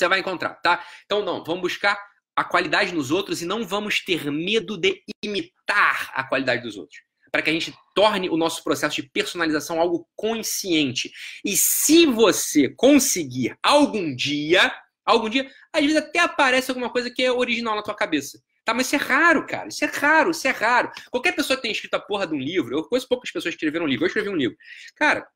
você 0.00 0.08
vai 0.08 0.20
encontrar, 0.20 0.54
tá? 0.56 0.84
Então, 1.04 1.24
não, 1.24 1.44
vamos 1.44 1.62
buscar 1.62 2.00
a 2.34 2.44
qualidade 2.44 2.92
nos 2.92 3.10
outros 3.10 3.42
e 3.42 3.46
não 3.46 3.66
vamos 3.66 4.04
ter 4.04 4.30
medo 4.30 4.76
de 4.76 5.02
imitar 5.24 6.10
a 6.14 6.24
qualidade 6.24 6.62
dos 6.62 6.76
outros. 6.76 7.00
Para 7.30 7.42
que 7.42 7.50
a 7.50 7.52
gente 7.52 7.72
torne 7.94 8.28
o 8.28 8.36
nosso 8.36 8.64
processo 8.64 8.96
de 8.96 9.08
personalização 9.08 9.80
algo 9.80 10.08
consciente. 10.16 11.12
E 11.44 11.56
se 11.56 12.06
você 12.06 12.68
conseguir 12.70 13.56
algum 13.62 14.14
dia, 14.16 14.72
Algum 15.10 15.28
dia, 15.28 15.50
às 15.72 15.82
vezes 15.82 15.96
até 15.96 16.20
aparece 16.20 16.70
alguma 16.70 16.90
coisa 16.90 17.10
que 17.10 17.22
é 17.22 17.32
original 17.32 17.74
na 17.74 17.82
tua 17.82 17.94
cabeça. 17.94 18.40
Tá, 18.64 18.74
mas 18.74 18.86
isso 18.86 18.96
é 18.96 18.98
raro, 18.98 19.46
cara. 19.46 19.68
Isso 19.68 19.84
é 19.84 19.88
raro, 19.88 20.30
isso 20.30 20.46
é 20.46 20.50
raro. 20.50 20.90
Qualquer 21.10 21.34
pessoa 21.34 21.56
que 21.56 21.62
tenha 21.62 21.72
escrito 21.72 21.94
a 21.94 22.00
porra 22.00 22.26
de 22.26 22.34
um 22.34 22.38
livro, 22.38 22.76
eu 22.76 22.84
conheço 22.84 23.08
poucas 23.08 23.30
pessoas 23.30 23.54
que 23.54 23.56
escreveram 23.56 23.86
um 23.86 23.88
livro, 23.88 24.04
eu 24.04 24.08
escrevi 24.08 24.28
um 24.28 24.36
livro. 24.36 24.56
Cara, 24.94 25.26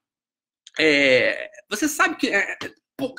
é, 0.78 1.50
você 1.68 1.88
sabe 1.88 2.16
que. 2.16 2.28
É, 2.28 2.56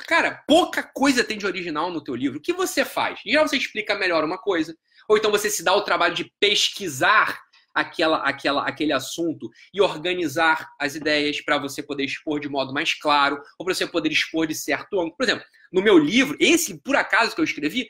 cara, 0.06 0.42
pouca 0.46 0.82
coisa 0.82 1.24
tem 1.24 1.38
de 1.38 1.46
original 1.46 1.90
no 1.90 2.02
teu 2.02 2.14
livro. 2.14 2.38
O 2.38 2.42
que 2.42 2.52
você 2.52 2.84
faz? 2.84 3.20
Geral, 3.24 3.46
você 3.46 3.56
explica 3.56 3.94
melhor 3.94 4.24
uma 4.24 4.38
coisa. 4.38 4.76
Ou 5.08 5.16
então 5.16 5.30
você 5.30 5.48
se 5.50 5.62
dá 5.62 5.74
o 5.74 5.82
trabalho 5.82 6.14
de 6.14 6.32
pesquisar 6.40 7.38
aquela, 7.76 8.18
aquela, 8.18 8.66
aquele 8.66 8.92
assunto 8.92 9.50
e 9.72 9.82
organizar 9.82 10.66
as 10.80 10.94
ideias 10.94 11.42
para 11.42 11.58
você 11.58 11.82
poder 11.82 12.04
expor 12.04 12.40
de 12.40 12.48
modo 12.48 12.72
mais 12.72 12.94
claro, 12.94 13.38
ou 13.58 13.66
para 13.66 13.74
você 13.74 13.86
poder 13.86 14.10
expor 14.10 14.46
de 14.46 14.54
certo 14.54 14.98
ângulo. 14.98 15.14
Por 15.14 15.24
exemplo, 15.24 15.44
no 15.70 15.82
meu 15.82 15.98
livro, 15.98 16.36
esse 16.40 16.80
por 16.80 16.96
acaso 16.96 17.34
que 17.34 17.40
eu 17.40 17.44
escrevi, 17.44 17.86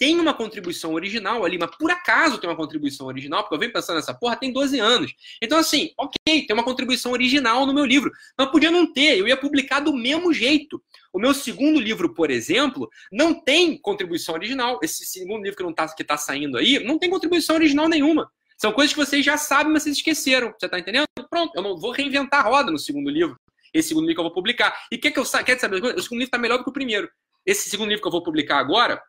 tem 0.00 0.18
uma 0.18 0.32
contribuição 0.32 0.94
original 0.94 1.44
ali, 1.44 1.58
mas 1.58 1.76
por 1.76 1.90
acaso 1.90 2.38
tem 2.38 2.48
uma 2.48 2.56
contribuição 2.56 3.06
original, 3.06 3.42
porque 3.42 3.54
eu 3.54 3.58
venho 3.58 3.72
pensando 3.72 3.96
nessa 3.96 4.14
porra 4.14 4.34
tem 4.34 4.50
12 4.50 4.80
anos. 4.80 5.12
Então, 5.42 5.58
assim, 5.58 5.90
ok, 5.98 6.46
tem 6.46 6.54
uma 6.54 6.64
contribuição 6.64 7.12
original 7.12 7.66
no 7.66 7.74
meu 7.74 7.84
livro, 7.84 8.10
mas 8.36 8.50
podia 8.50 8.70
não 8.70 8.90
ter, 8.90 9.18
eu 9.18 9.28
ia 9.28 9.36
publicar 9.36 9.80
do 9.80 9.92
mesmo 9.92 10.32
jeito. 10.32 10.82
O 11.12 11.18
meu 11.18 11.34
segundo 11.34 11.78
livro, 11.78 12.14
por 12.14 12.30
exemplo, 12.30 12.88
não 13.12 13.34
tem 13.34 13.76
contribuição 13.76 14.34
original. 14.34 14.80
Esse 14.82 15.04
segundo 15.04 15.42
livro 15.42 15.58
que 15.58 15.62
não 15.62 15.74
tá, 15.74 15.86
que 15.94 16.02
tá 16.02 16.16
saindo 16.16 16.56
aí, 16.56 16.82
não 16.82 16.98
tem 16.98 17.10
contribuição 17.10 17.56
original 17.56 17.86
nenhuma. 17.86 18.30
São 18.56 18.72
coisas 18.72 18.94
que 18.94 19.04
vocês 19.04 19.22
já 19.22 19.36
sabem, 19.36 19.70
mas 19.70 19.82
vocês 19.82 19.96
esqueceram. 19.96 20.54
Você 20.58 20.66
tá 20.66 20.78
entendendo? 20.78 21.04
Pronto, 21.28 21.52
eu 21.54 21.62
não 21.62 21.76
vou 21.76 21.90
reinventar 21.90 22.46
a 22.46 22.48
roda 22.48 22.70
no 22.70 22.78
segundo 22.78 23.10
livro. 23.10 23.36
Esse 23.74 23.88
segundo 23.88 24.04
livro 24.04 24.14
que 24.14 24.20
eu 24.20 24.24
vou 24.24 24.34
publicar. 24.34 24.74
E 24.90 24.96
quer 24.96 25.10
que 25.10 25.18
eu 25.18 25.24
quer 25.44 25.58
saber? 25.58 25.82
O 25.82 26.02
segundo 26.02 26.20
livro 26.20 26.30
tá 26.30 26.38
melhor 26.38 26.56
do 26.56 26.64
que 26.64 26.70
o 26.70 26.72
primeiro. 26.72 27.06
Esse 27.44 27.68
segundo 27.68 27.88
livro 27.88 28.02
que 28.02 28.08
eu 28.08 28.12
vou 28.12 28.22
publicar 28.22 28.58
agora, 28.58 29.02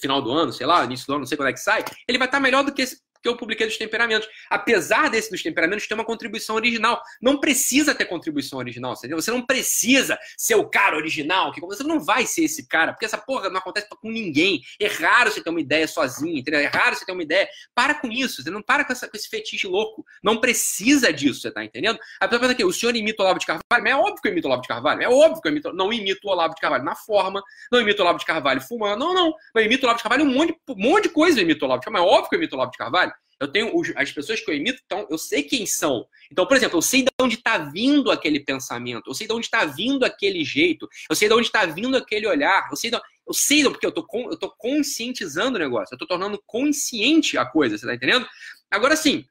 final 0.00 0.20
do 0.20 0.32
ano, 0.32 0.52
sei 0.52 0.66
lá, 0.66 0.84
início 0.84 1.06
do 1.06 1.12
ano, 1.12 1.20
não 1.20 1.26
sei 1.26 1.36
quando 1.36 1.48
é 1.48 1.52
que 1.52 1.60
sai, 1.60 1.84
ele 2.08 2.18
vai 2.18 2.28
estar 2.28 2.40
melhor 2.40 2.64
do 2.64 2.72
que 2.72 2.82
esse 2.82 2.98
que 3.24 3.28
eu 3.28 3.36
publiquei 3.36 3.66
dos 3.66 3.78
temperamentos. 3.78 4.28
Apesar 4.50 5.08
desse 5.08 5.30
dos 5.30 5.42
temperamentos 5.42 5.86
ter 5.88 5.94
uma 5.94 6.04
contribuição 6.04 6.56
original. 6.56 7.00
Não 7.22 7.40
precisa 7.40 7.94
ter 7.94 8.04
contribuição 8.04 8.58
original, 8.58 8.92
entendeu? 8.92 9.20
Você 9.20 9.30
não 9.30 9.40
precisa 9.40 10.18
ser 10.36 10.56
o 10.56 10.68
cara 10.68 10.94
original, 10.94 11.50
que 11.50 11.60
você 11.60 11.82
não 11.82 11.98
vai 11.98 12.26
ser 12.26 12.44
esse 12.44 12.68
cara, 12.68 12.92
porque 12.92 13.06
essa 13.06 13.16
porra 13.16 13.48
não 13.48 13.58
acontece 13.58 13.88
com 13.88 14.10
ninguém. 14.10 14.60
É 14.78 14.86
raro 14.86 15.32
você 15.32 15.42
ter 15.42 15.48
uma 15.48 15.60
ideia 15.60 15.88
sozinho, 15.88 16.36
entendeu? 16.36 16.60
É 16.60 16.66
raro 16.66 16.94
você 16.94 17.06
ter 17.06 17.12
uma 17.12 17.22
ideia. 17.22 17.48
Para 17.74 17.94
com 17.94 18.08
isso, 18.08 18.42
você 18.42 18.50
não 18.50 18.60
para 18.60 18.84
com, 18.84 18.92
essa, 18.92 19.08
com 19.08 19.16
esse 19.16 19.28
fetiche 19.28 19.66
louco. 19.66 20.04
Não 20.22 20.38
precisa 20.38 21.10
disso, 21.10 21.40
você 21.40 21.50
tá 21.50 21.64
entendendo? 21.64 21.98
A 22.20 22.28
pessoa 22.28 22.40
pensa 22.40 22.52
aqui, 22.52 22.64
o 22.64 22.72
senhor 22.72 22.94
imita 22.94 23.22
o 23.22 23.24
Olavo 23.24 23.38
de 23.38 23.46
Carvalho? 23.46 23.64
Mas 23.82 23.86
é 23.86 23.96
óbvio 23.96 24.20
que 24.20 24.28
eu 24.28 24.32
imito 24.32 24.46
o 24.46 24.50
Olavo 24.50 24.62
de 24.62 24.68
Carvalho. 24.68 25.02
É 25.02 25.08
óbvio 25.08 25.40
que 25.40 25.48
eu 25.48 25.52
imito, 25.52 25.72
não 25.72 25.92
imito 25.92 26.28
o 26.28 26.30
Olavo 26.30 26.54
de 26.54 26.60
Carvalho 26.60 26.84
na 26.84 26.94
forma, 26.94 27.42
não 27.72 27.80
imito 27.80 28.02
o 28.02 28.04
Olavo 28.04 28.18
de 28.18 28.26
Carvalho 28.26 28.60
fumando, 28.60 28.98
não, 28.98 29.14
não. 29.14 29.34
Eu 29.54 29.62
imito 29.62 29.84
o 29.84 29.86
Olavo 29.86 29.98
de 29.98 30.02
Carvalho 30.02 30.24
um 30.24 30.34
monte, 30.34 30.56
um 30.68 30.76
monte 30.76 31.04
de 31.04 31.08
coisa 31.08 31.38
eu 31.38 31.44
imito 31.44 31.64
o 31.64 31.68
Olavo 31.68 31.80
de 31.80 31.86
Carvalho. 31.86 32.04
Mas 32.04 32.12
é 32.12 32.16
óbvio 32.16 32.28
que 32.28 32.36
eu 32.36 32.38
imito 32.38 32.54
o 32.54 32.58
Olavo 32.58 32.72
de 32.72 32.78
Carvalho. 32.78 33.13
Eu 33.40 33.48
tenho 33.48 33.72
as 33.96 34.12
pessoas 34.12 34.40
que 34.40 34.50
eu 34.50 34.54
imito, 34.54 34.80
então 34.84 35.06
eu 35.10 35.18
sei 35.18 35.42
quem 35.42 35.66
são. 35.66 36.06
Então, 36.30 36.46
por 36.46 36.56
exemplo, 36.56 36.78
eu 36.78 36.82
sei 36.82 37.02
de 37.02 37.10
onde 37.20 37.36
está 37.36 37.58
vindo 37.58 38.10
aquele 38.10 38.40
pensamento, 38.40 39.08
eu 39.08 39.14
sei 39.14 39.26
de 39.26 39.32
onde 39.32 39.46
está 39.46 39.64
vindo 39.64 40.04
aquele 40.04 40.44
jeito, 40.44 40.88
eu 41.08 41.16
sei 41.16 41.28
de 41.28 41.34
onde 41.34 41.46
está 41.46 41.66
vindo 41.66 41.96
aquele 41.96 42.26
olhar, 42.26 42.68
eu 42.70 42.76
sei, 42.76 42.90
de, 42.90 42.96
eu 42.96 43.34
sei 43.34 43.64
porque 43.64 43.86
eu 43.86 43.92
tô, 43.92 44.06
eu 44.30 44.36
tô 44.36 44.50
conscientizando 44.56 45.56
o 45.56 45.60
negócio, 45.60 45.94
eu 45.94 45.98
tô 45.98 46.06
tornando 46.06 46.40
consciente 46.46 47.36
a 47.36 47.44
coisa, 47.44 47.76
você 47.76 47.86
tá 47.86 47.94
entendendo? 47.94 48.26
Agora 48.70 48.96
sim, 48.96 49.24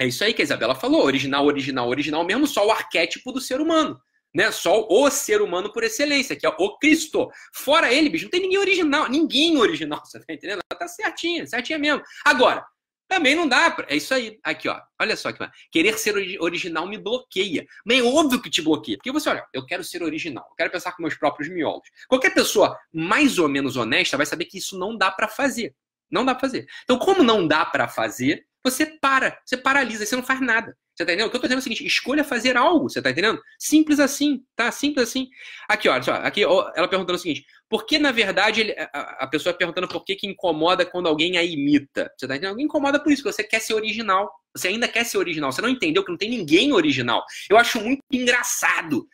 é 0.00 0.06
isso 0.06 0.24
aí 0.24 0.32
que 0.32 0.40
a 0.40 0.44
Isabela 0.44 0.74
falou, 0.74 1.04
original, 1.04 1.44
original, 1.44 1.86
original 1.86 2.24
mesmo, 2.24 2.46
só 2.46 2.66
o 2.66 2.70
arquétipo 2.70 3.30
do 3.32 3.40
ser 3.40 3.60
humano. 3.60 4.00
Né? 4.32 4.50
Só 4.50 4.86
o 4.88 5.10
ser 5.10 5.42
humano 5.42 5.72
por 5.72 5.82
excelência, 5.82 6.36
que 6.36 6.46
é 6.46 6.48
o 6.48 6.78
Cristo. 6.78 7.28
Fora 7.52 7.92
ele, 7.92 8.08
bicho, 8.08 8.24
não 8.24 8.30
tem 8.30 8.40
ninguém 8.40 8.58
original, 8.58 9.10
ninguém 9.10 9.58
original, 9.58 10.00
você 10.06 10.18
tá 10.20 10.32
entendendo? 10.32 10.60
Tá 10.70 10.88
certinha, 10.88 11.46
certinha 11.46 11.78
mesmo. 11.78 12.02
Agora, 12.24 12.64
também 13.10 13.34
não 13.34 13.48
dá. 13.48 13.70
Pra... 13.72 13.86
É 13.88 13.96
isso 13.96 14.14
aí. 14.14 14.38
Aqui, 14.42 14.68
ó. 14.68 14.80
Olha 15.00 15.16
só 15.16 15.32
que 15.32 15.44
Querer 15.72 15.98
ser 15.98 16.14
original 16.40 16.86
me 16.86 16.96
bloqueia. 16.96 17.66
Mas 17.84 17.98
é 17.98 18.02
óbvio 18.02 18.40
que 18.40 18.48
te 18.48 18.62
bloqueia. 18.62 18.96
Porque 18.96 19.10
você, 19.10 19.28
olha, 19.28 19.44
eu 19.52 19.66
quero 19.66 19.82
ser 19.82 20.02
original. 20.02 20.46
Eu 20.48 20.54
quero 20.54 20.70
pensar 20.70 20.92
com 20.92 21.02
meus 21.02 21.16
próprios 21.16 21.50
miolos. 21.50 21.88
Qualquer 22.08 22.32
pessoa 22.32 22.78
mais 22.92 23.38
ou 23.38 23.48
menos 23.48 23.76
honesta 23.76 24.16
vai 24.16 24.24
saber 24.24 24.44
que 24.44 24.58
isso 24.58 24.78
não 24.78 24.96
dá 24.96 25.10
para 25.10 25.26
fazer. 25.26 25.74
Não 26.08 26.24
dá 26.24 26.34
pra 26.34 26.42
fazer. 26.42 26.66
Então, 26.84 26.98
como 26.98 27.22
não 27.24 27.46
dá 27.46 27.66
para 27.66 27.88
fazer, 27.88 28.46
você 28.62 28.86
para. 28.86 29.36
Você 29.44 29.56
paralisa. 29.56 30.06
Você 30.06 30.14
não 30.14 30.22
faz 30.22 30.40
nada. 30.40 30.76
Você 31.00 31.06
tá 31.06 31.12
entendendo? 31.12 31.28
O 31.28 31.30
que 31.30 31.36
eu 31.36 31.40
tô 31.40 31.46
dizendo 31.46 31.58
é 31.58 31.60
o 31.60 31.62
seguinte: 31.62 31.86
escolha 31.86 32.22
fazer 32.22 32.58
algo, 32.58 32.90
você 32.90 33.00
tá 33.00 33.10
entendendo? 33.10 33.40
Simples 33.58 33.98
assim, 33.98 34.42
tá? 34.54 34.70
Simples 34.70 35.08
assim. 35.08 35.28
Aqui, 35.66 35.88
olha 35.88 36.02
só, 36.02 36.12
aqui 36.12 36.42
ela 36.42 36.88
perguntando 36.88 37.14
o 37.14 37.18
seguinte: 37.18 37.46
por 37.70 37.86
que, 37.86 37.98
na 37.98 38.12
verdade, 38.12 38.60
ele, 38.60 38.74
a, 38.92 39.24
a, 39.24 39.26
pessoa 39.26 39.54
perguntando 39.54 39.88
por 39.88 40.04
que, 40.04 40.14
que 40.14 40.26
incomoda 40.26 40.84
quando 40.84 41.08
alguém 41.08 41.38
a 41.38 41.42
imita? 41.42 42.12
Você 42.18 42.28
tá 42.28 42.34
entendendo? 42.34 42.50
Alguém 42.50 42.66
incomoda 42.66 43.02
por 43.02 43.10
isso, 43.10 43.22
que 43.22 43.32
você 43.32 43.42
quer 43.42 43.60
ser 43.60 43.72
original. 43.72 44.30
Você 44.54 44.68
ainda 44.68 44.86
quer 44.86 45.04
ser 45.04 45.16
original. 45.16 45.50
Você 45.50 45.62
não 45.62 45.70
entendeu 45.70 46.04
que 46.04 46.10
não 46.10 46.18
tem 46.18 46.28
ninguém 46.28 46.72
original. 46.72 47.24
Eu 47.48 47.56
acho 47.56 47.80
muito 47.80 48.02
engraçado 48.12 49.06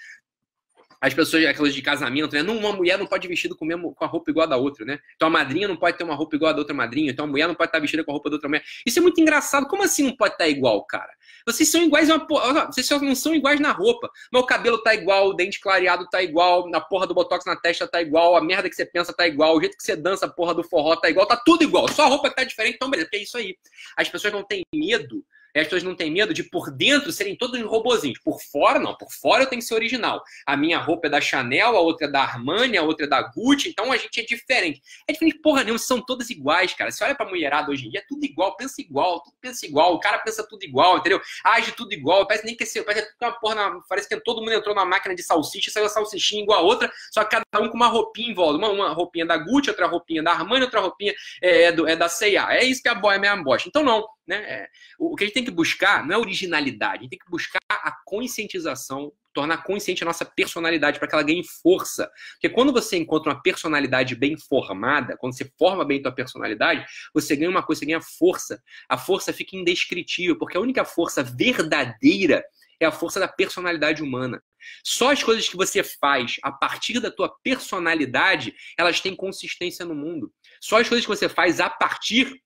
as 1.01 1.15
pessoas, 1.15 1.45
aquelas 1.45 1.75
de 1.75 1.83
casamento, 1.83 2.33
né? 2.35 2.43
Uma 2.43 2.73
mulher 2.73 2.99
não 2.99 3.07
pode 3.07 3.27
vestir 3.29 3.49
com, 3.55 3.65
mesmo, 3.65 3.95
com 3.95 4.05
a 4.05 4.09
roupa 4.09 4.31
igual 4.31 4.47
a 4.47 4.51
da 4.51 4.57
outra, 4.57 4.85
né? 4.85 4.99
Então 5.15 5.29
a 5.29 5.31
madrinha 5.31 5.69
não 5.69 5.77
pode 5.77 5.97
ter 5.97 6.05
uma 6.05 6.15
roupa 6.15 6.37
igual 6.37 6.51
a 6.51 6.53
da 6.53 6.59
outra 6.59 6.75
madrinha, 6.75 7.11
então 7.11 7.25
a 7.25 7.29
mulher 7.29 7.47
não 7.47 7.55
pode 7.55 7.69
estar 7.69 7.79
vestida 7.79 8.03
com 8.05 8.11
a 8.11 8.15
roupa 8.15 8.31
da 8.31 8.37
outra 8.37 8.49
mulher. 8.49 8.65
Isso 8.85 8.99
é 8.99 9.03
muito 9.03 9.21
engraçado. 9.21 9.67
Como 9.67 9.83
assim 9.83 10.05
não 10.05 10.17
pode 10.17 10.35
estar 10.35 10.49
igual, 10.49 10.85
cara? 10.85 11.13
Vocês 11.47 11.69
são 11.69 11.83
iguais 11.83 12.09
uma 12.09 12.27
porra. 12.27 12.67
Vocês 12.67 12.87
só 12.87 12.99
não 12.99 13.15
são 13.15 13.35
iguais 13.35 13.61
na 13.61 13.73
roupa. 13.73 14.11
Meu 14.33 14.45
cabelo 14.45 14.83
tá 14.83 14.95
igual, 14.95 15.29
o 15.29 15.35
dente 15.35 15.61
clareado 15.61 16.09
tá 16.09 16.23
igual, 16.23 16.69
na 16.69 16.81
porra 16.81 17.07
do 17.07 17.15
botox 17.15 17.45
na 17.45 17.57
testa 17.57 17.87
tá 17.87 18.01
igual, 18.01 18.37
a 18.37 18.41
merda 18.41 18.69
que 18.69 18.75
você 18.75 18.85
pensa 18.85 19.13
tá 19.13 19.27
igual, 19.27 19.57
o 19.57 19.61
jeito 19.61 19.77
que 19.77 19.83
você 19.83 19.95
dança 19.95 20.27
a 20.27 20.29
porra 20.29 20.55
do 20.55 20.65
forró 20.65 20.97
tá 20.97 21.09
igual, 21.09 21.27
tá 21.27 21.37
tudo 21.37 21.63
igual. 21.63 21.89
Só 21.89 22.05
a 22.05 22.09
roupa 22.09 22.29
que 22.29 22.37
tá 22.37 22.45
diferente, 22.45 22.77
então 22.77 22.91
beleza, 22.91 23.07
porque 23.07 23.19
é 23.19 23.23
isso 23.23 23.37
aí. 23.37 23.57
As 23.97 24.09
pessoas 24.09 24.33
não 24.33 24.43
têm 24.43 24.63
medo 24.75 25.25
as 25.61 25.67
pessoas 25.67 25.83
não 25.83 25.95
têm 25.95 26.11
medo 26.11 26.35
de 26.35 26.43
por 26.43 26.71
dentro 26.71 27.13
serem 27.13 27.37
todos 27.37 27.61
robozinhos. 27.63 28.19
Por 28.19 28.41
fora, 28.41 28.79
não. 28.79 28.95
Por 28.95 29.11
fora 29.11 29.45
eu 29.45 29.47
tenho 29.47 29.61
que 29.61 29.67
ser 29.67 29.75
original. 29.75 30.23
A 30.47 30.57
minha 30.57 30.79
roupa 30.79 31.07
é 31.07 31.11
da 31.11 31.21
Chanel, 31.21 31.77
a 31.77 31.81
outra 31.81 32.07
é 32.07 32.11
da 32.11 32.21
Armani, 32.21 32.77
a 32.77 32.83
outra 32.83 33.07
é 33.07 33.09
da 33.09 33.23
Gucci. 33.23 33.69
Então 33.69 33.93
a 33.93 33.97
gente 33.97 34.21
é 34.21 34.25
diferente. 34.25 34.83
É 35.09 35.13
diferente 35.13 35.39
porra 35.41 35.63
nenhuma, 35.63 35.79
são 35.79 36.01
todas 36.01 36.31
iguais, 36.31 36.75
cara. 36.75 36.91
Você 36.91 37.05
olha 37.05 37.15
pra 37.15 37.27
mulherada 37.27 37.71
hoje 37.71 37.87
em 37.87 37.91
dia, 37.91 38.01
é 38.01 38.05
tudo 38.07 38.25
igual, 38.25 38.57
pensa 38.57 38.81
igual, 38.81 39.23
tudo 39.23 39.37
pensa 39.41 39.67
igual. 39.67 39.95
O 39.95 40.01
cara 40.01 40.19
pensa 40.19 40.47
tudo 40.47 40.63
igual, 40.65 40.99
entendeu? 40.99 41.21
Age 41.45 41.73
tudo 41.73 41.93
igual. 41.93 42.27
Parece 42.27 42.45
nem 42.45 42.57
que 42.57 42.67
ser. 42.67 42.83
Parece 42.85 43.07
que 43.07 43.25
uma 43.25 43.33
porra 43.33 43.55
na, 43.55 43.81
parece 43.89 44.09
que 44.09 44.21
todo 44.21 44.41
mundo 44.41 44.53
entrou 44.53 44.75
na 44.75 44.85
máquina 44.85 45.15
de 45.15 45.23
salsicha, 45.23 45.71
saiu 45.71 45.87
a 45.87 45.89
salsichinha 45.89 46.43
igual 46.43 46.59
a 46.59 46.63
outra, 46.63 46.91
só 47.13 47.25
que 47.25 47.31
cada 47.31 47.65
um 47.65 47.69
com 47.69 47.77
uma 47.77 47.89
roupinha 47.89 48.31
em 48.31 48.35
volta. 48.35 48.59
Uma, 48.59 48.71
uma 48.71 48.89
roupinha 48.93 49.27
da 49.27 49.37
Gucci, 49.37 49.71
outra 49.71 49.87
roupinha 49.87 50.23
da 50.23 50.33
Armani, 50.33 50.65
outra 50.65 50.81
roupinha 50.81 51.15
é, 51.43 51.65
é, 51.65 51.73
do, 51.73 51.87
é 51.89 51.97
da 51.97 52.09
C&A. 52.09 52.55
É 52.55 52.65
isso 52.65 52.83
que 52.83 52.89
a 52.89 52.95
boia 52.95 53.17
é 53.17 53.19
minha 53.19 53.37
bosta. 53.37 53.69
Então 53.69 53.83
não. 53.83 54.16
Né? 54.27 54.37
É, 54.37 54.69
o 54.99 55.15
que 55.15 55.23
a 55.23 55.27
gente 55.27 55.35
tem 55.35 55.45
que 55.45 55.51
buscar 55.51 56.05
não 56.05 56.17
é 56.17 56.19
originalidade, 56.19 56.99
a 56.99 57.03
gente 57.03 57.11
tem 57.11 57.19
que 57.19 57.31
buscar 57.31 57.61
a 57.71 57.93
conscientização, 58.05 59.13
tornar 59.33 59.59
consciente 59.59 60.03
a 60.03 60.07
nossa 60.07 60.25
personalidade 60.25 60.99
para 60.99 61.07
que 61.07 61.15
ela 61.15 61.23
ganhe 61.23 61.45
força. 61.63 62.11
Porque 62.33 62.49
quando 62.49 62.73
você 62.73 62.97
encontra 62.97 63.33
uma 63.33 63.41
personalidade 63.41 64.17
bem 64.17 64.37
formada, 64.37 65.17
quando 65.17 65.37
você 65.37 65.51
forma 65.57 65.85
bem 65.85 66.01
a 66.01 66.05
tua 66.05 66.13
personalidade, 66.13 66.85
você 67.15 67.37
ganha 67.37 67.51
uma 67.51 67.63
coisa, 67.63 67.81
você 67.81 67.87
ganha 67.87 68.01
força. 68.01 68.61
A 68.89 68.99
força 68.99 69.33
fica 69.33 69.57
indescritível, 69.57 70.37
porque 70.37 70.57
a 70.57 70.61
única 70.61 70.85
força 70.85 71.23
verdadeira 71.23 72.45
é 72.81 72.87
a 72.87 72.93
força 72.93 73.21
da 73.21 73.29
personalidade 73.29 74.03
humana. 74.03 74.43
Só 74.83 75.13
as 75.13 75.23
coisas 75.23 75.49
que 75.49 75.57
você 75.57 75.83
faz 75.83 76.37
a 76.43 76.51
partir 76.51 76.99
da 76.99 77.11
tua 77.11 77.29
personalidade, 77.43 78.55
elas 78.77 79.01
têm 79.01 79.15
consistência 79.15 79.85
no 79.85 79.95
mundo. 79.95 80.33
Só 80.61 80.81
as 80.81 80.89
coisas 80.89 81.05
que 81.05 81.15
você 81.15 81.29
faz 81.29 81.61
a 81.61 81.71
partir 81.71 82.43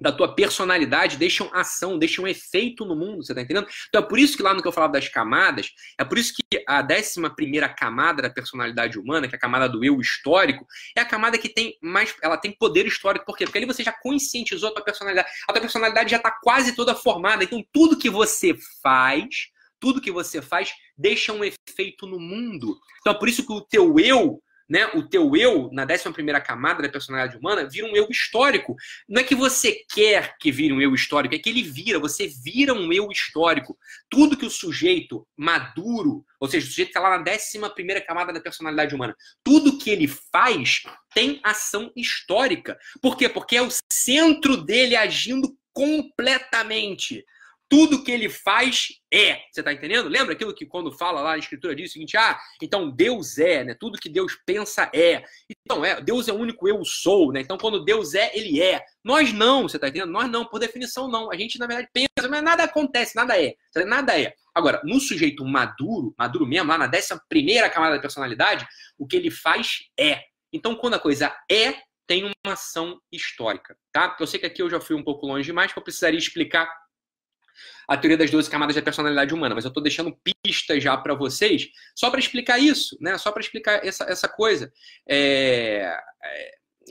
da 0.00 0.10
tua 0.10 0.34
personalidade 0.34 1.16
deixam 1.16 1.50
ação, 1.52 1.98
deixam 1.98 2.26
efeito 2.26 2.84
no 2.84 2.96
mundo, 2.96 3.22
você 3.22 3.34
tá 3.34 3.42
entendendo? 3.42 3.68
Então 3.88 4.02
é 4.02 4.04
por 4.04 4.18
isso 4.18 4.36
que 4.36 4.42
lá 4.42 4.54
no 4.54 4.62
que 4.62 4.68
eu 4.68 4.72
falava 4.72 4.94
das 4.94 5.08
camadas, 5.08 5.70
é 5.98 6.04
por 6.04 6.18
isso 6.18 6.32
que 6.34 6.64
a 6.66 6.80
décima 6.80 7.34
primeira 7.34 7.68
camada 7.68 8.22
da 8.22 8.30
personalidade 8.30 8.98
humana, 8.98 9.28
que 9.28 9.34
é 9.34 9.38
a 9.38 9.40
camada 9.40 9.68
do 9.68 9.84
eu 9.84 10.00
histórico, 10.00 10.66
é 10.96 11.00
a 11.00 11.04
camada 11.04 11.36
que 11.36 11.48
tem 11.48 11.76
mais, 11.82 12.14
ela 12.22 12.36
tem 12.36 12.52
poder 12.52 12.86
histórico, 12.86 13.26
por 13.26 13.36
quê? 13.36 13.44
Porque 13.44 13.58
ali 13.58 13.66
você 13.66 13.82
já 13.84 13.92
conscientizou 13.92 14.70
a 14.70 14.72
tua 14.72 14.84
personalidade, 14.84 15.28
a 15.48 15.52
tua 15.52 15.60
personalidade 15.60 16.10
já 16.10 16.18
tá 16.18 16.30
quase 16.30 16.74
toda 16.74 16.94
formada, 16.94 17.44
então 17.44 17.62
tudo 17.72 17.98
que 17.98 18.08
você 18.08 18.54
faz, 18.82 19.28
tudo 19.78 20.00
que 20.00 20.10
você 20.10 20.40
faz 20.40 20.72
deixa 20.96 21.32
um 21.32 21.42
efeito 21.44 22.06
no 22.06 22.18
mundo. 22.18 22.78
Então 23.00 23.12
é 23.12 23.18
por 23.18 23.28
isso 23.28 23.46
que 23.46 23.52
o 23.52 23.60
teu 23.60 23.98
eu 23.98 24.42
né, 24.70 24.86
o 24.94 25.02
teu 25.02 25.34
eu, 25.34 25.68
na 25.72 25.82
11 25.82 26.04
camada 26.46 26.80
da 26.80 26.88
personalidade 26.88 27.36
humana, 27.36 27.68
vira 27.68 27.88
um 27.88 27.96
eu 27.96 28.06
histórico. 28.08 28.76
Não 29.08 29.20
é 29.20 29.24
que 29.24 29.34
você 29.34 29.84
quer 29.92 30.36
que 30.38 30.52
vire 30.52 30.72
um 30.72 30.80
eu 30.80 30.94
histórico, 30.94 31.34
é 31.34 31.38
que 31.40 31.50
ele 31.50 31.64
vira, 31.64 31.98
você 31.98 32.28
vira 32.28 32.72
um 32.72 32.92
eu 32.92 33.10
histórico. 33.10 33.76
Tudo 34.08 34.36
que 34.36 34.46
o 34.46 34.50
sujeito 34.50 35.26
maduro, 35.36 36.24
ou 36.38 36.46
seja, 36.46 36.64
o 36.64 36.68
sujeito 36.70 36.92
que 36.92 36.98
está 36.98 37.00
lá 37.00 37.18
na 37.18 37.32
11 37.32 38.06
camada 38.06 38.32
da 38.32 38.40
personalidade 38.40 38.94
humana, 38.94 39.16
tudo 39.42 39.76
que 39.76 39.90
ele 39.90 40.06
faz 40.06 40.84
tem 41.12 41.40
ação 41.42 41.90
histórica. 41.96 42.78
Por 43.02 43.16
quê? 43.16 43.28
Porque 43.28 43.56
é 43.56 43.62
o 43.62 43.70
centro 43.92 44.56
dele 44.56 44.94
agindo 44.94 45.52
completamente 45.72 47.24
tudo 47.70 48.02
que 48.02 48.10
ele 48.10 48.28
faz 48.28 48.88
é. 49.12 49.36
Você 49.50 49.60
está 49.60 49.72
entendendo? 49.72 50.08
Lembra 50.08 50.32
aquilo 50.32 50.52
que 50.52 50.66
quando 50.66 50.90
fala 50.90 51.20
lá 51.20 51.30
na 51.30 51.38
escritura 51.38 51.74
diz 51.74 51.90
o 51.90 51.92
seguinte: 51.92 52.16
ah, 52.16 52.36
então 52.60 52.90
Deus 52.90 53.38
é, 53.38 53.62
né? 53.62 53.76
Tudo 53.78 53.96
que 53.96 54.08
Deus 54.08 54.36
pensa 54.44 54.90
é. 54.92 55.24
Então, 55.48 55.84
é, 55.84 56.00
Deus 56.00 56.26
é 56.26 56.32
o 56.32 56.36
único 56.36 56.66
eu 56.66 56.84
sou, 56.84 57.32
né? 57.32 57.40
Então, 57.40 57.56
quando 57.56 57.84
Deus 57.84 58.14
é, 58.14 58.36
ele 58.36 58.60
é. 58.60 58.84
Nós 59.04 59.32
não, 59.32 59.62
você 59.68 59.76
está 59.76 59.88
entendendo? 59.88 60.10
Nós 60.10 60.28
não, 60.28 60.44
por 60.44 60.58
definição, 60.58 61.08
não. 61.08 61.30
A 61.30 61.36
gente, 61.36 61.60
na 61.60 61.66
verdade, 61.68 61.88
pensa, 61.92 62.28
mas 62.28 62.42
nada 62.42 62.64
acontece, 62.64 63.14
nada 63.14 63.40
é. 63.40 63.54
Nada 63.86 64.20
é. 64.20 64.34
Agora, 64.52 64.82
no 64.84 64.98
sujeito 64.98 65.44
maduro, 65.44 66.12
maduro 66.18 66.44
mesmo, 66.44 66.68
lá 66.68 66.76
na 66.76 66.88
décima 66.88 67.22
primeira 67.28 67.70
camada 67.70 67.94
da 67.94 68.02
personalidade, 68.02 68.66
o 68.98 69.06
que 69.06 69.16
ele 69.16 69.30
faz 69.30 69.84
é. 69.96 70.24
Então, 70.52 70.74
quando 70.74 70.94
a 70.94 70.98
coisa 70.98 71.32
é, 71.48 71.76
tem 72.04 72.24
uma 72.24 72.54
ação 72.54 73.00
histórica, 73.12 73.76
tá? 73.92 74.16
Eu 74.18 74.26
sei 74.26 74.40
que 74.40 74.46
aqui 74.46 74.60
eu 74.60 74.68
já 74.68 74.80
fui 74.80 74.96
um 74.96 75.04
pouco 75.04 75.24
longe 75.24 75.46
demais, 75.46 75.72
que 75.72 75.78
eu 75.78 75.84
precisaria 75.84 76.18
explicar 76.18 76.68
a 77.88 77.96
teoria 77.96 78.16
das 78.16 78.30
12 78.30 78.48
camadas 78.48 78.76
da 78.76 78.82
personalidade 78.82 79.34
humana, 79.34 79.54
mas 79.54 79.64
eu 79.64 79.68
estou 79.68 79.82
deixando 79.82 80.16
pistas 80.44 80.82
já 80.82 80.96
para 80.96 81.14
vocês, 81.14 81.68
só 81.94 82.10
para 82.10 82.20
explicar 82.20 82.58
isso, 82.58 82.96
né? 83.00 83.18
Só 83.18 83.32
para 83.32 83.42
explicar 83.42 83.84
essa, 83.84 84.04
essa 84.04 84.28
coisa. 84.28 84.72
É, 85.08 85.96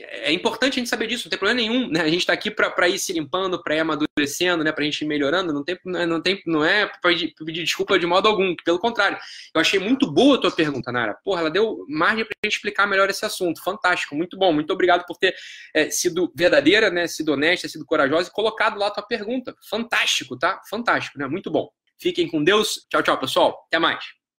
é, 0.02 0.32
importante 0.32 0.74
a 0.74 0.80
gente 0.80 0.90
saber 0.90 1.08
disso, 1.08 1.26
não 1.26 1.30
tem 1.30 1.40
problema 1.40 1.60
nenhum, 1.62 1.90
né? 1.90 2.02
A 2.02 2.08
gente 2.08 2.20
está 2.20 2.34
aqui 2.34 2.52
para 2.52 2.88
ir 2.88 3.00
se 3.00 3.14
limpando, 3.14 3.62
para 3.62 3.76
ir 3.76 3.80
amadurecendo, 3.80 4.64
né? 4.64 4.72
Para 4.72 4.84
a 4.84 4.86
gente 4.86 5.02
ir 5.02 5.08
melhorando, 5.08 5.54
não 5.54 5.64
tem, 5.64 5.78
não 5.86 6.22
tem, 6.22 6.42
não 6.46 6.64
é 6.64 6.86
para 6.86 7.00
pedir, 7.02 7.34
pedir, 7.34 7.64
desculpa 7.64 7.98
de 7.98 8.06
modo 8.06 8.28
algum, 8.28 8.56
pelo 8.64 8.80
contrário. 8.80 9.18
Eu 9.54 9.62
achei 9.62 9.80
muito 9.80 10.12
boa 10.12 10.36
a 10.36 10.42
tua 10.42 10.52
pergunta, 10.52 10.92
Nara. 10.92 11.18
Porra, 11.24 11.42
ela 11.42 11.52
deu 11.52 11.86
margem 11.88 12.26
para 12.26 12.34
a 12.44 12.48
gente 12.48 12.56
explicar 12.56 12.88
melhor 12.88 13.10
esse 13.10 13.26
assunto. 13.26 13.64
Fantástico, 13.64 14.16
muito 14.16 14.38
bom, 14.38 14.54
muito 14.54 14.72
obrigado 14.72 15.06
por 15.06 15.18
ter 15.18 15.36
é, 15.74 15.90
sido 15.90 16.32
verdadeira, 16.36 16.90
né? 16.90 17.08
Sido 17.08 17.34
honesta, 17.34 17.68
sido 17.68 17.86
corajosa 17.86 18.30
e 18.30 18.34
colocado 18.34 18.78
lá 18.78 18.88
a 18.88 18.92
tua 18.92 19.04
pergunta. 19.04 19.56
Fantástico, 19.70 20.38
tá? 20.38 20.62
Fantástico, 20.70 21.18
né? 21.18 21.28
Muito 21.28 21.50
bom. 21.50 21.70
Fiquem 22.00 22.28
com 22.28 22.44
Deus. 22.44 22.86
Tchau, 22.90 23.04
tchau, 23.04 23.18
pessoal. 23.20 23.66
Até 23.68 23.80
mais. 23.80 24.19